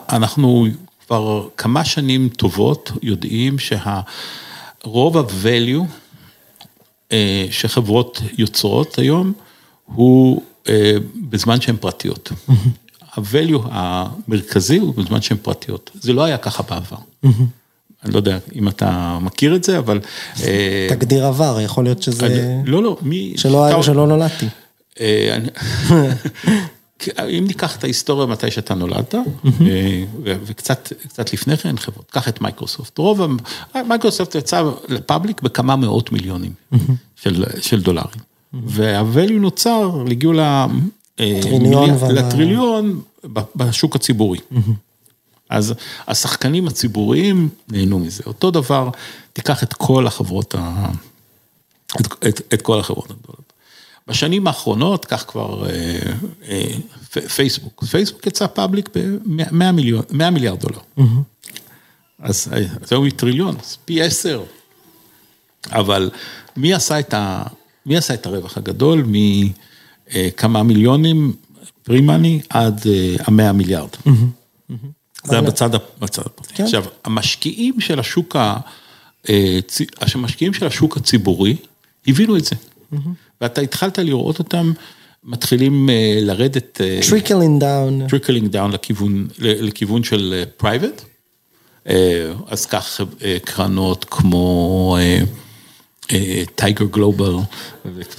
[0.09, 0.67] אנחנו
[1.07, 5.83] כבר כמה שנים טובות יודעים שהרוב ה-value
[7.51, 9.33] שחברות יוצרות היום,
[9.85, 10.41] הוא
[11.29, 12.31] בזמן שהן פרטיות.
[13.01, 15.91] ה-value המרכזי הוא בזמן שהן פרטיות.
[15.93, 16.97] זה לא היה ככה בעבר.
[18.03, 19.99] אני לא יודע אם אתה מכיר את זה, אבל...
[20.89, 22.61] תגדיר עבר, יכול להיות שזה...
[22.65, 23.33] לא, לא, מי...
[23.37, 24.45] שלא שלא נולדתי.
[27.19, 29.15] אם ניקח את ההיסטוריה מתי שאתה נולדת,
[30.23, 33.21] וקצת לפני כן חברות, קח את מייקרוסופט, רוב,
[33.87, 36.51] מייקרוסופט יצא ל public בכמה מאות מיליונים
[37.61, 38.21] של דולרים,
[38.53, 40.33] וה-value נוצר, הגיעו
[42.09, 43.01] לטריליון
[43.55, 44.39] בשוק הציבורי.
[45.49, 45.73] אז
[46.07, 48.89] השחקנים הציבוריים נהנו מזה, אותו דבר,
[49.33, 50.55] תיקח את כל החברות,
[52.53, 53.53] את כל החברות הגדולות.
[54.07, 55.65] בשנים האחרונות, כך כבר
[57.35, 60.79] פייסבוק, פייסבוק יצא פאבליק ב-100 מיליארד דולר.
[62.19, 62.47] אז
[62.91, 64.43] היום היא טריליון, אז פי עשר.
[65.71, 66.09] אבל
[66.57, 67.43] מי עשה את, ה,
[67.85, 71.33] מי עשה את הרווח הגדול מכמה מיליונים
[71.83, 72.81] pre-money עד
[73.19, 73.89] המאה מיליארד?
[75.27, 75.41] זה היה
[76.01, 76.63] בצד הפרטי.
[76.63, 78.35] עכשיו, המשקיעים של השוק
[79.29, 79.81] אה, צ-
[80.15, 81.55] המשקיעים של השוק הציבורי
[82.07, 82.55] הבינו את זה.
[83.41, 84.73] ואתה התחלת לראות אותם
[85.23, 88.07] מתחילים אה, לרדת, אה, trickling down.
[88.07, 91.01] trickling down לכיוון, לכיוון של private.
[92.47, 94.97] אז כך אה, קרנות כמו
[96.55, 97.33] טייגר גלובל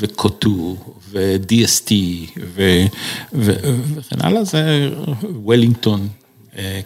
[0.00, 0.76] וקוטו
[1.11, 1.92] ו-DST
[2.54, 2.84] ו-
[3.32, 3.54] ו-
[3.94, 4.90] וכן הלאה, זה
[5.42, 6.06] וולינגטון אה,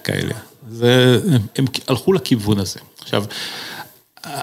[0.05, 0.35] כאלה.
[0.71, 1.21] זה,
[1.57, 2.81] הם, הלכו לכיוון הזה.
[3.01, 3.25] עכשיו,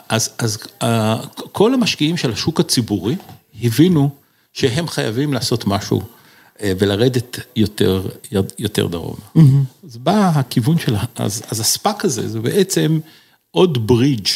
[0.09, 1.15] אז, אז אה,
[1.51, 3.15] כל המשקיעים של השוק הציבורי
[3.63, 4.09] הבינו
[4.53, 6.01] שהם חייבים לעשות משהו
[6.61, 8.07] אה, ולרדת יותר,
[8.59, 9.17] יותר דרומה.
[9.85, 12.99] אז בא הכיוון של, אז, אז הספאק הזה זה בעצם
[13.51, 14.27] עוד ברידג'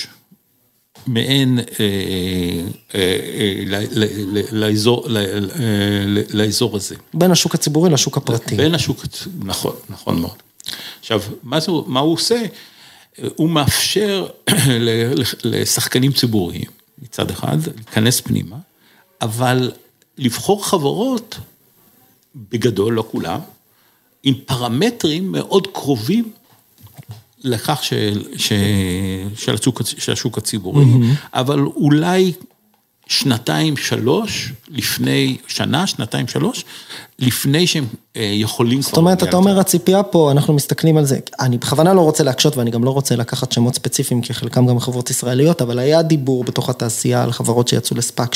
[1.07, 1.63] מעין אה,
[2.95, 3.63] אה, אה,
[6.33, 6.95] לאזור הזה.
[7.13, 8.55] בין השוק הציבורי לשוק הפרטי.
[8.55, 9.05] בין השוק,
[9.39, 10.37] נכון, נכון מאוד.
[10.99, 12.41] עכשיו, מה, זה, מה הוא עושה?
[13.35, 14.27] הוא מאפשר
[15.43, 18.57] לשחקנים ציבוריים מצד אחד להיכנס פנימה,
[19.21, 19.71] אבל
[20.17, 21.37] לבחור חברות,
[22.35, 23.39] בגדול, לא כולם,
[24.23, 26.31] עם פרמטרים מאוד קרובים
[27.43, 28.55] לכך של, של,
[29.35, 30.85] של, השוק, של השוק הציבורי,
[31.33, 32.33] אבל אולי
[33.13, 36.65] שנתיים, שלוש, לפני, שנה, שנתיים, שלוש,
[37.19, 37.85] לפני שהם
[38.15, 38.81] אה, יכולים.
[38.81, 42.57] זאת אומרת, אתה אומר, הציפייה פה, אנחנו מסתכלים על זה, אני בכוונה לא רוצה להקשות
[42.57, 46.43] ואני גם לא רוצה לקחת שמות ספציפיים, כי חלקם גם חברות ישראליות, אבל היה דיבור
[46.43, 48.33] בתוך התעשייה על חברות שיצאו לספאק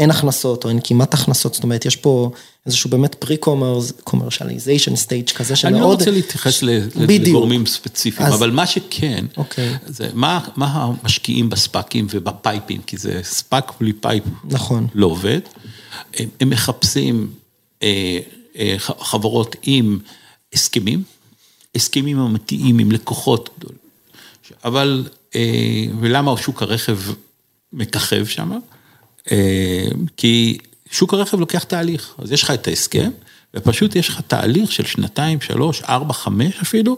[0.00, 2.30] שאין הכנסות או אין כמעט הכנסות, זאת אומרת, יש פה
[2.66, 5.98] איזשהו באמת pre-commercialization stage כזה אני לא שמאוד...
[5.98, 6.62] רוצה להתייחס
[6.96, 7.28] בדיוק.
[7.28, 9.76] לגורמים ספציפיים, אז- אבל מה שכן, אוקיי.
[9.86, 14.86] זה מה, מה המשקיעים בספאקים ובפייפים, כי זה ספאק בלי PIPE נכון.
[14.94, 15.40] לא עובד,
[16.14, 17.30] הם, הם מחפשים
[17.82, 18.18] אה,
[18.58, 19.98] אה, חברות עם
[20.52, 21.02] הסכמים,
[21.74, 23.78] הסכמים אמיתיים עם לקוחות גדולים,
[24.64, 26.98] אבל, אה, ולמה שוק הרכב
[27.72, 28.58] מככב שם?
[29.30, 29.84] אה,
[30.16, 30.58] כי
[30.90, 33.10] שוק הרכב לוקח תהליך, אז יש לך את ההסכם,
[33.54, 36.96] ופשוט יש לך תהליך של שנתיים, שלוש, ארבע, חמש אפילו,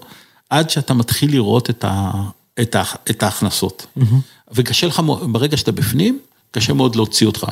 [0.50, 2.10] עד שאתה מתחיל לראות את, ה,
[2.60, 3.86] את, ה, את ההכנסות.
[4.52, 5.02] וקשה לך,
[5.32, 6.18] ברגע שאתה בפנים,
[6.50, 7.46] קשה מאוד להוציא אותך,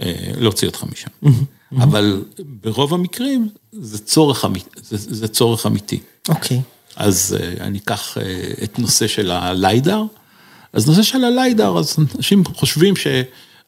[0.00, 1.36] אה, להוציא אותך משם.
[1.78, 6.00] אבל ברוב המקרים זה צורך, אמי- זה, זה צורך אמיתי.
[6.28, 6.60] אוקיי.
[6.96, 8.16] אז אה, אני אקח
[8.64, 10.02] את נושא של הליידר.
[10.72, 13.06] אז נושא של הליידר, אז אנשים חושבים ש...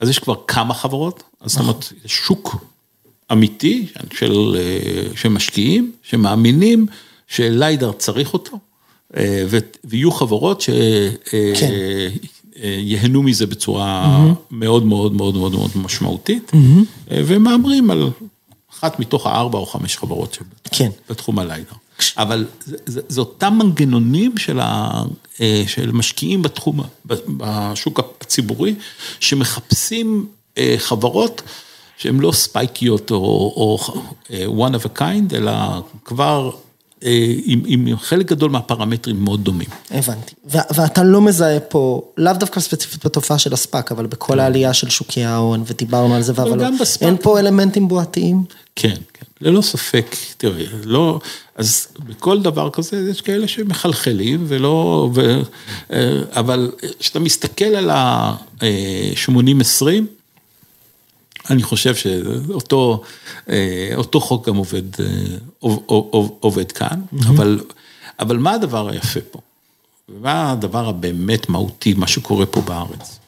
[0.01, 2.57] אז יש כבר כמה חברות, אז זאת אומרת, יש שוק
[3.33, 6.87] אמיתי של, אה, שמשקיעים, שמאמינים
[7.29, 8.59] שליידר צריך אותו,
[9.17, 9.45] אה,
[9.85, 11.69] ויהיו חברות כן.
[12.55, 14.19] שיהנו מזה בצורה
[14.51, 18.11] מאוד מאוד מאוד מאוד מאוד משמעותית, אה, ומהמרים על
[18.73, 20.39] אחת מתוך הארבע או חמש חברות
[20.71, 20.91] כן.
[21.11, 21.75] בתחום הליידר.
[22.19, 25.03] אבל זה, זה, זה אותם מנגנונים של, ה,
[25.41, 26.81] אה, של משקיעים בתחום,
[27.37, 28.75] בשוק הציבורי,
[29.21, 30.27] שמחפשים
[30.59, 31.43] אה, חברות
[31.97, 33.17] שהן לא ספייקיות או,
[33.57, 33.79] או
[34.33, 35.53] אה, one of a kind, אלא
[36.05, 36.51] כבר
[37.45, 39.69] עם, עם חלק גדול מהפרמטרים מאוד דומים.
[39.91, 40.35] הבנתי.
[40.53, 44.91] ו- ואתה לא מזהה פה, לאו דווקא ספציפית בתופעה של הספאק, אבל בכל העלייה של
[44.91, 47.03] שוקי ההון, ודיברנו על זה, אבל גם לא- בספאק.
[47.03, 48.45] אין פה אלמנטים בועתיים?
[48.77, 51.21] כן, כן, ללא ספק, תראי, לא,
[51.59, 55.41] אז בכל דבר כזה יש כאלה שמחלחלים ולא, ו,
[55.93, 59.85] אה, אבל כשאתה מסתכל על ה-80-20,
[61.51, 63.03] אני חושב שאותו
[63.49, 65.07] אה, אותו חוק גם עובד, אה,
[65.59, 67.61] עוב- עוב- עובד כאן, אבל,
[68.21, 69.39] אבל מה הדבר היפה פה?
[70.09, 73.19] ומה הדבר הבאמת מהותי, מה שקורה פה בארץ?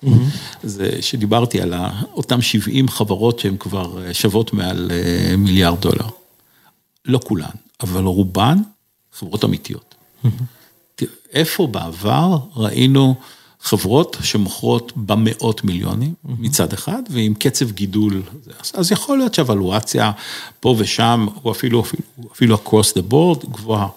[0.62, 1.74] זה שדיברתי על
[2.14, 4.90] אותם 70 חברות שהן כבר שוות מעל
[5.38, 6.06] מיליארד דולר.
[7.04, 7.50] לא כולן,
[7.82, 8.58] אבל רובן
[9.12, 9.94] חברות אמיתיות.
[11.32, 13.14] איפה בעבר ראינו
[13.60, 18.22] חברות שמוכרות במאות מיליונים מצד אחד, ועם קצב גידול,
[18.60, 20.12] אז- אז יכול להיות שהוולואציה
[20.60, 22.02] פה ושם, או אפילו, אפילו,
[22.32, 23.88] אפילו across the board, גבוהה.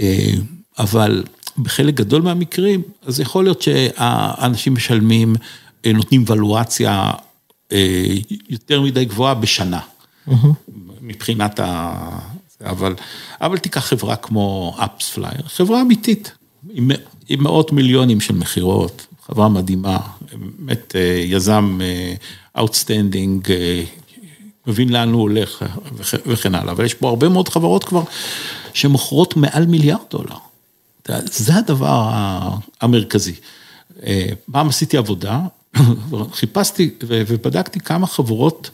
[0.00, 0.32] אה,
[0.78, 1.24] אבל
[1.58, 5.34] בחלק גדול מהמקרים, אז יכול להיות שהאנשים משלמים,
[5.86, 7.12] אה, נותנים ולואציה
[7.72, 8.14] אה,
[8.48, 9.80] יותר מדי גבוהה בשנה,
[11.00, 12.18] מבחינת ה...
[12.64, 12.94] אבל,
[13.40, 16.32] אבל תיקח חברה כמו אפספלייר, חברה אמיתית,
[16.70, 16.90] עם,
[17.28, 19.98] עם מאות מיליונים של מכירות, חברה מדהימה,
[20.58, 21.78] באמת אה, יזם
[22.58, 23.48] outstanding,
[24.66, 25.64] מבין לאן הוא הולך
[25.96, 28.02] וכ- וכן הלאה, אבל יש פה הרבה מאוד חברות כבר
[28.74, 30.36] שמוכרות מעל מיליארד דולר.
[31.24, 32.10] זה הדבר
[32.80, 33.34] המרכזי.
[34.06, 35.40] אה, פעם עשיתי עבודה,
[36.32, 38.70] חיפשתי ובדקתי כמה חברות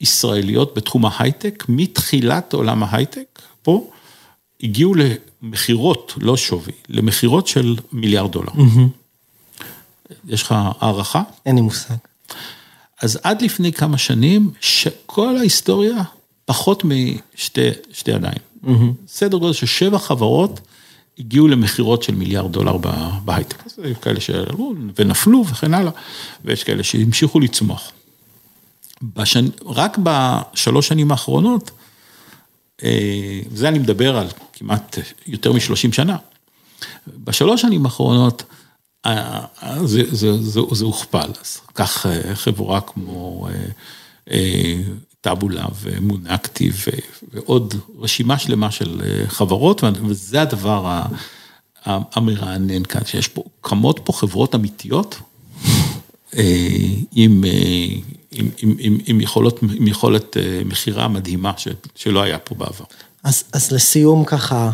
[0.00, 3.90] ישראליות בתחום ההייטק, מתחילת עולם ההייטק, פה,
[4.62, 8.52] הגיעו למכירות, לא שווי, למכירות של מיליארד דולר.
[10.28, 11.22] יש לך הערכה?
[11.46, 11.94] אין לי מושג.
[13.02, 16.02] אז עד לפני כמה שנים, שכל ההיסטוריה
[16.44, 17.60] פחות משתי
[18.08, 18.38] ידיים.
[19.08, 20.60] סדר גודל של שבע חברות
[21.18, 22.76] הגיעו למכירות של מיליארד דולר
[23.24, 23.66] בהייטק.
[23.66, 25.92] אז היו כאלה שעלו ונפלו וכן הלאה,
[26.44, 27.92] ויש כאלה שהמשיכו לצמוח.
[29.02, 29.46] בשנ...
[29.66, 31.70] רק בשלוש שנים האחרונות,
[32.84, 36.16] אה, וזה אני מדבר על כמעט יותר משלושים שנה,
[37.06, 38.42] בשלוש שנים האחרונות
[39.06, 43.48] אה, אה, זה, זה, זה, זה הוכפל, אז קח אה, חברה כמו
[45.20, 46.70] טאבולה ומונקטי
[47.32, 51.02] ועוד רשימה שלמה של חברות, וזה הדבר
[51.84, 55.18] המרענן כאן, שיש פה, קמות פה חברות אמיתיות
[57.12, 57.44] עם,
[58.32, 62.84] עם, עם, עם, עם יכולות, עם יכולת אה, מכירה מדהימה ש- שלא היה פה בעבר.
[63.24, 64.70] אז, אז לסיום ככה,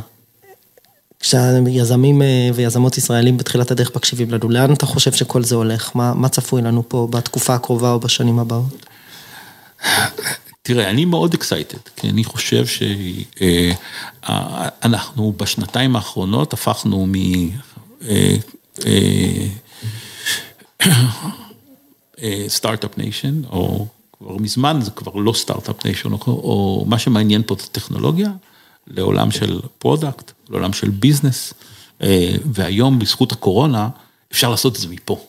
[1.21, 5.91] כשהיזמים אה, ויזמות ישראלים בתחילת הדרך מקשיבים לנו, לאן אתה חושב שכל זה הולך?
[5.95, 8.87] מה, מה צפוי לנו פה בתקופה הקרובה או בשנים הבאות?
[10.63, 12.65] תראה, אני מאוד excited, כי אני חושב
[14.83, 17.13] שאנחנו בשנתיים האחרונות הפכנו מ...
[22.23, 23.87] אה, start-up nation, או
[24.19, 28.33] כבר מזמן זה כבר לא start-up nation, או מה שמעניין פה זה טכנולוגיה,
[28.87, 31.55] לעולם של product, לעולם של business,
[32.03, 33.89] אה, והיום בזכות הקורונה
[34.33, 35.21] אפשר לעשות את זה מפה.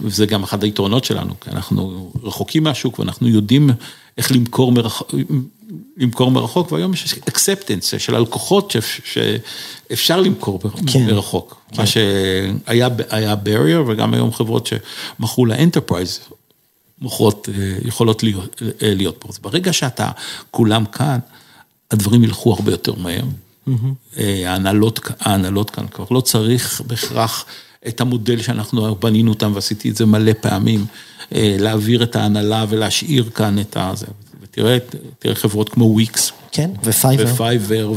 [0.00, 3.70] וזה גם אחד היתרונות שלנו, כי אנחנו רחוקים מהשוק ואנחנו יודעים
[4.18, 5.14] איך למכור מרחוק,
[5.96, 11.06] למכור מרחוק, והיום יש acceptance של הלקוחות שאפשר למכור כן.
[11.06, 11.60] מרחוק.
[11.72, 11.82] כן.
[11.82, 16.20] מה שהיה היה barrier, וגם היום חברות שמכרו ל enterprise,
[17.00, 17.48] מוכרות,
[17.84, 19.28] יכולות להיות, להיות פה.
[19.28, 20.10] אז ברגע שאתה
[20.50, 21.18] כולם כאן,
[21.90, 23.24] הדברים ילכו הרבה יותר מהר.
[23.68, 24.20] Mm-hmm.
[24.46, 27.44] ההנהלות, ההנהלות כאן כבר לא צריך בהכרח
[27.88, 30.86] את המודל שאנחנו בנינו אותם ועשיתי את זה מלא פעמים,
[31.32, 34.06] להעביר את ההנהלה ולהשאיר כאן את הזה.
[34.58, 34.78] ותראה,
[35.18, 36.32] תראה חברות כמו וויקס.
[36.52, 37.24] כן, ופייבר.
[37.32, 37.92] ופייבר,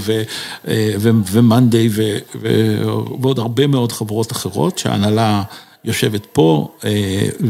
[1.31, 1.89] ומאנדיי,
[3.21, 5.43] ועוד הרבה מאוד חברות אחרות, שההנהלה
[5.85, 6.77] יושבת פה,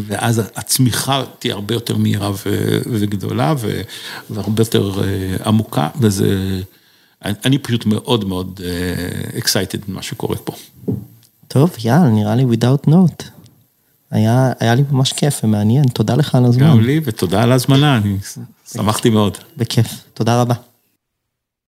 [0.08, 2.32] ואז הצמיחה תהיה הרבה יותר מהירה
[2.92, 3.54] וגדולה,
[4.30, 5.02] והרבה יותר
[5.46, 6.60] עמוקה, וזה,
[7.26, 8.60] אני פשוט מאוד מאוד
[9.38, 10.54] excited ממה שקורה פה.
[11.48, 13.24] טוב, יאללה, נראה לי without note.
[14.12, 16.68] היה, היה לי ממש כיף ומעניין, תודה לך על הזמן.
[16.68, 18.18] גם לי, ותודה על ההזמנה, אני
[18.74, 19.38] שמחתי מאוד.
[19.58, 20.71] בכיף, תודה רבה.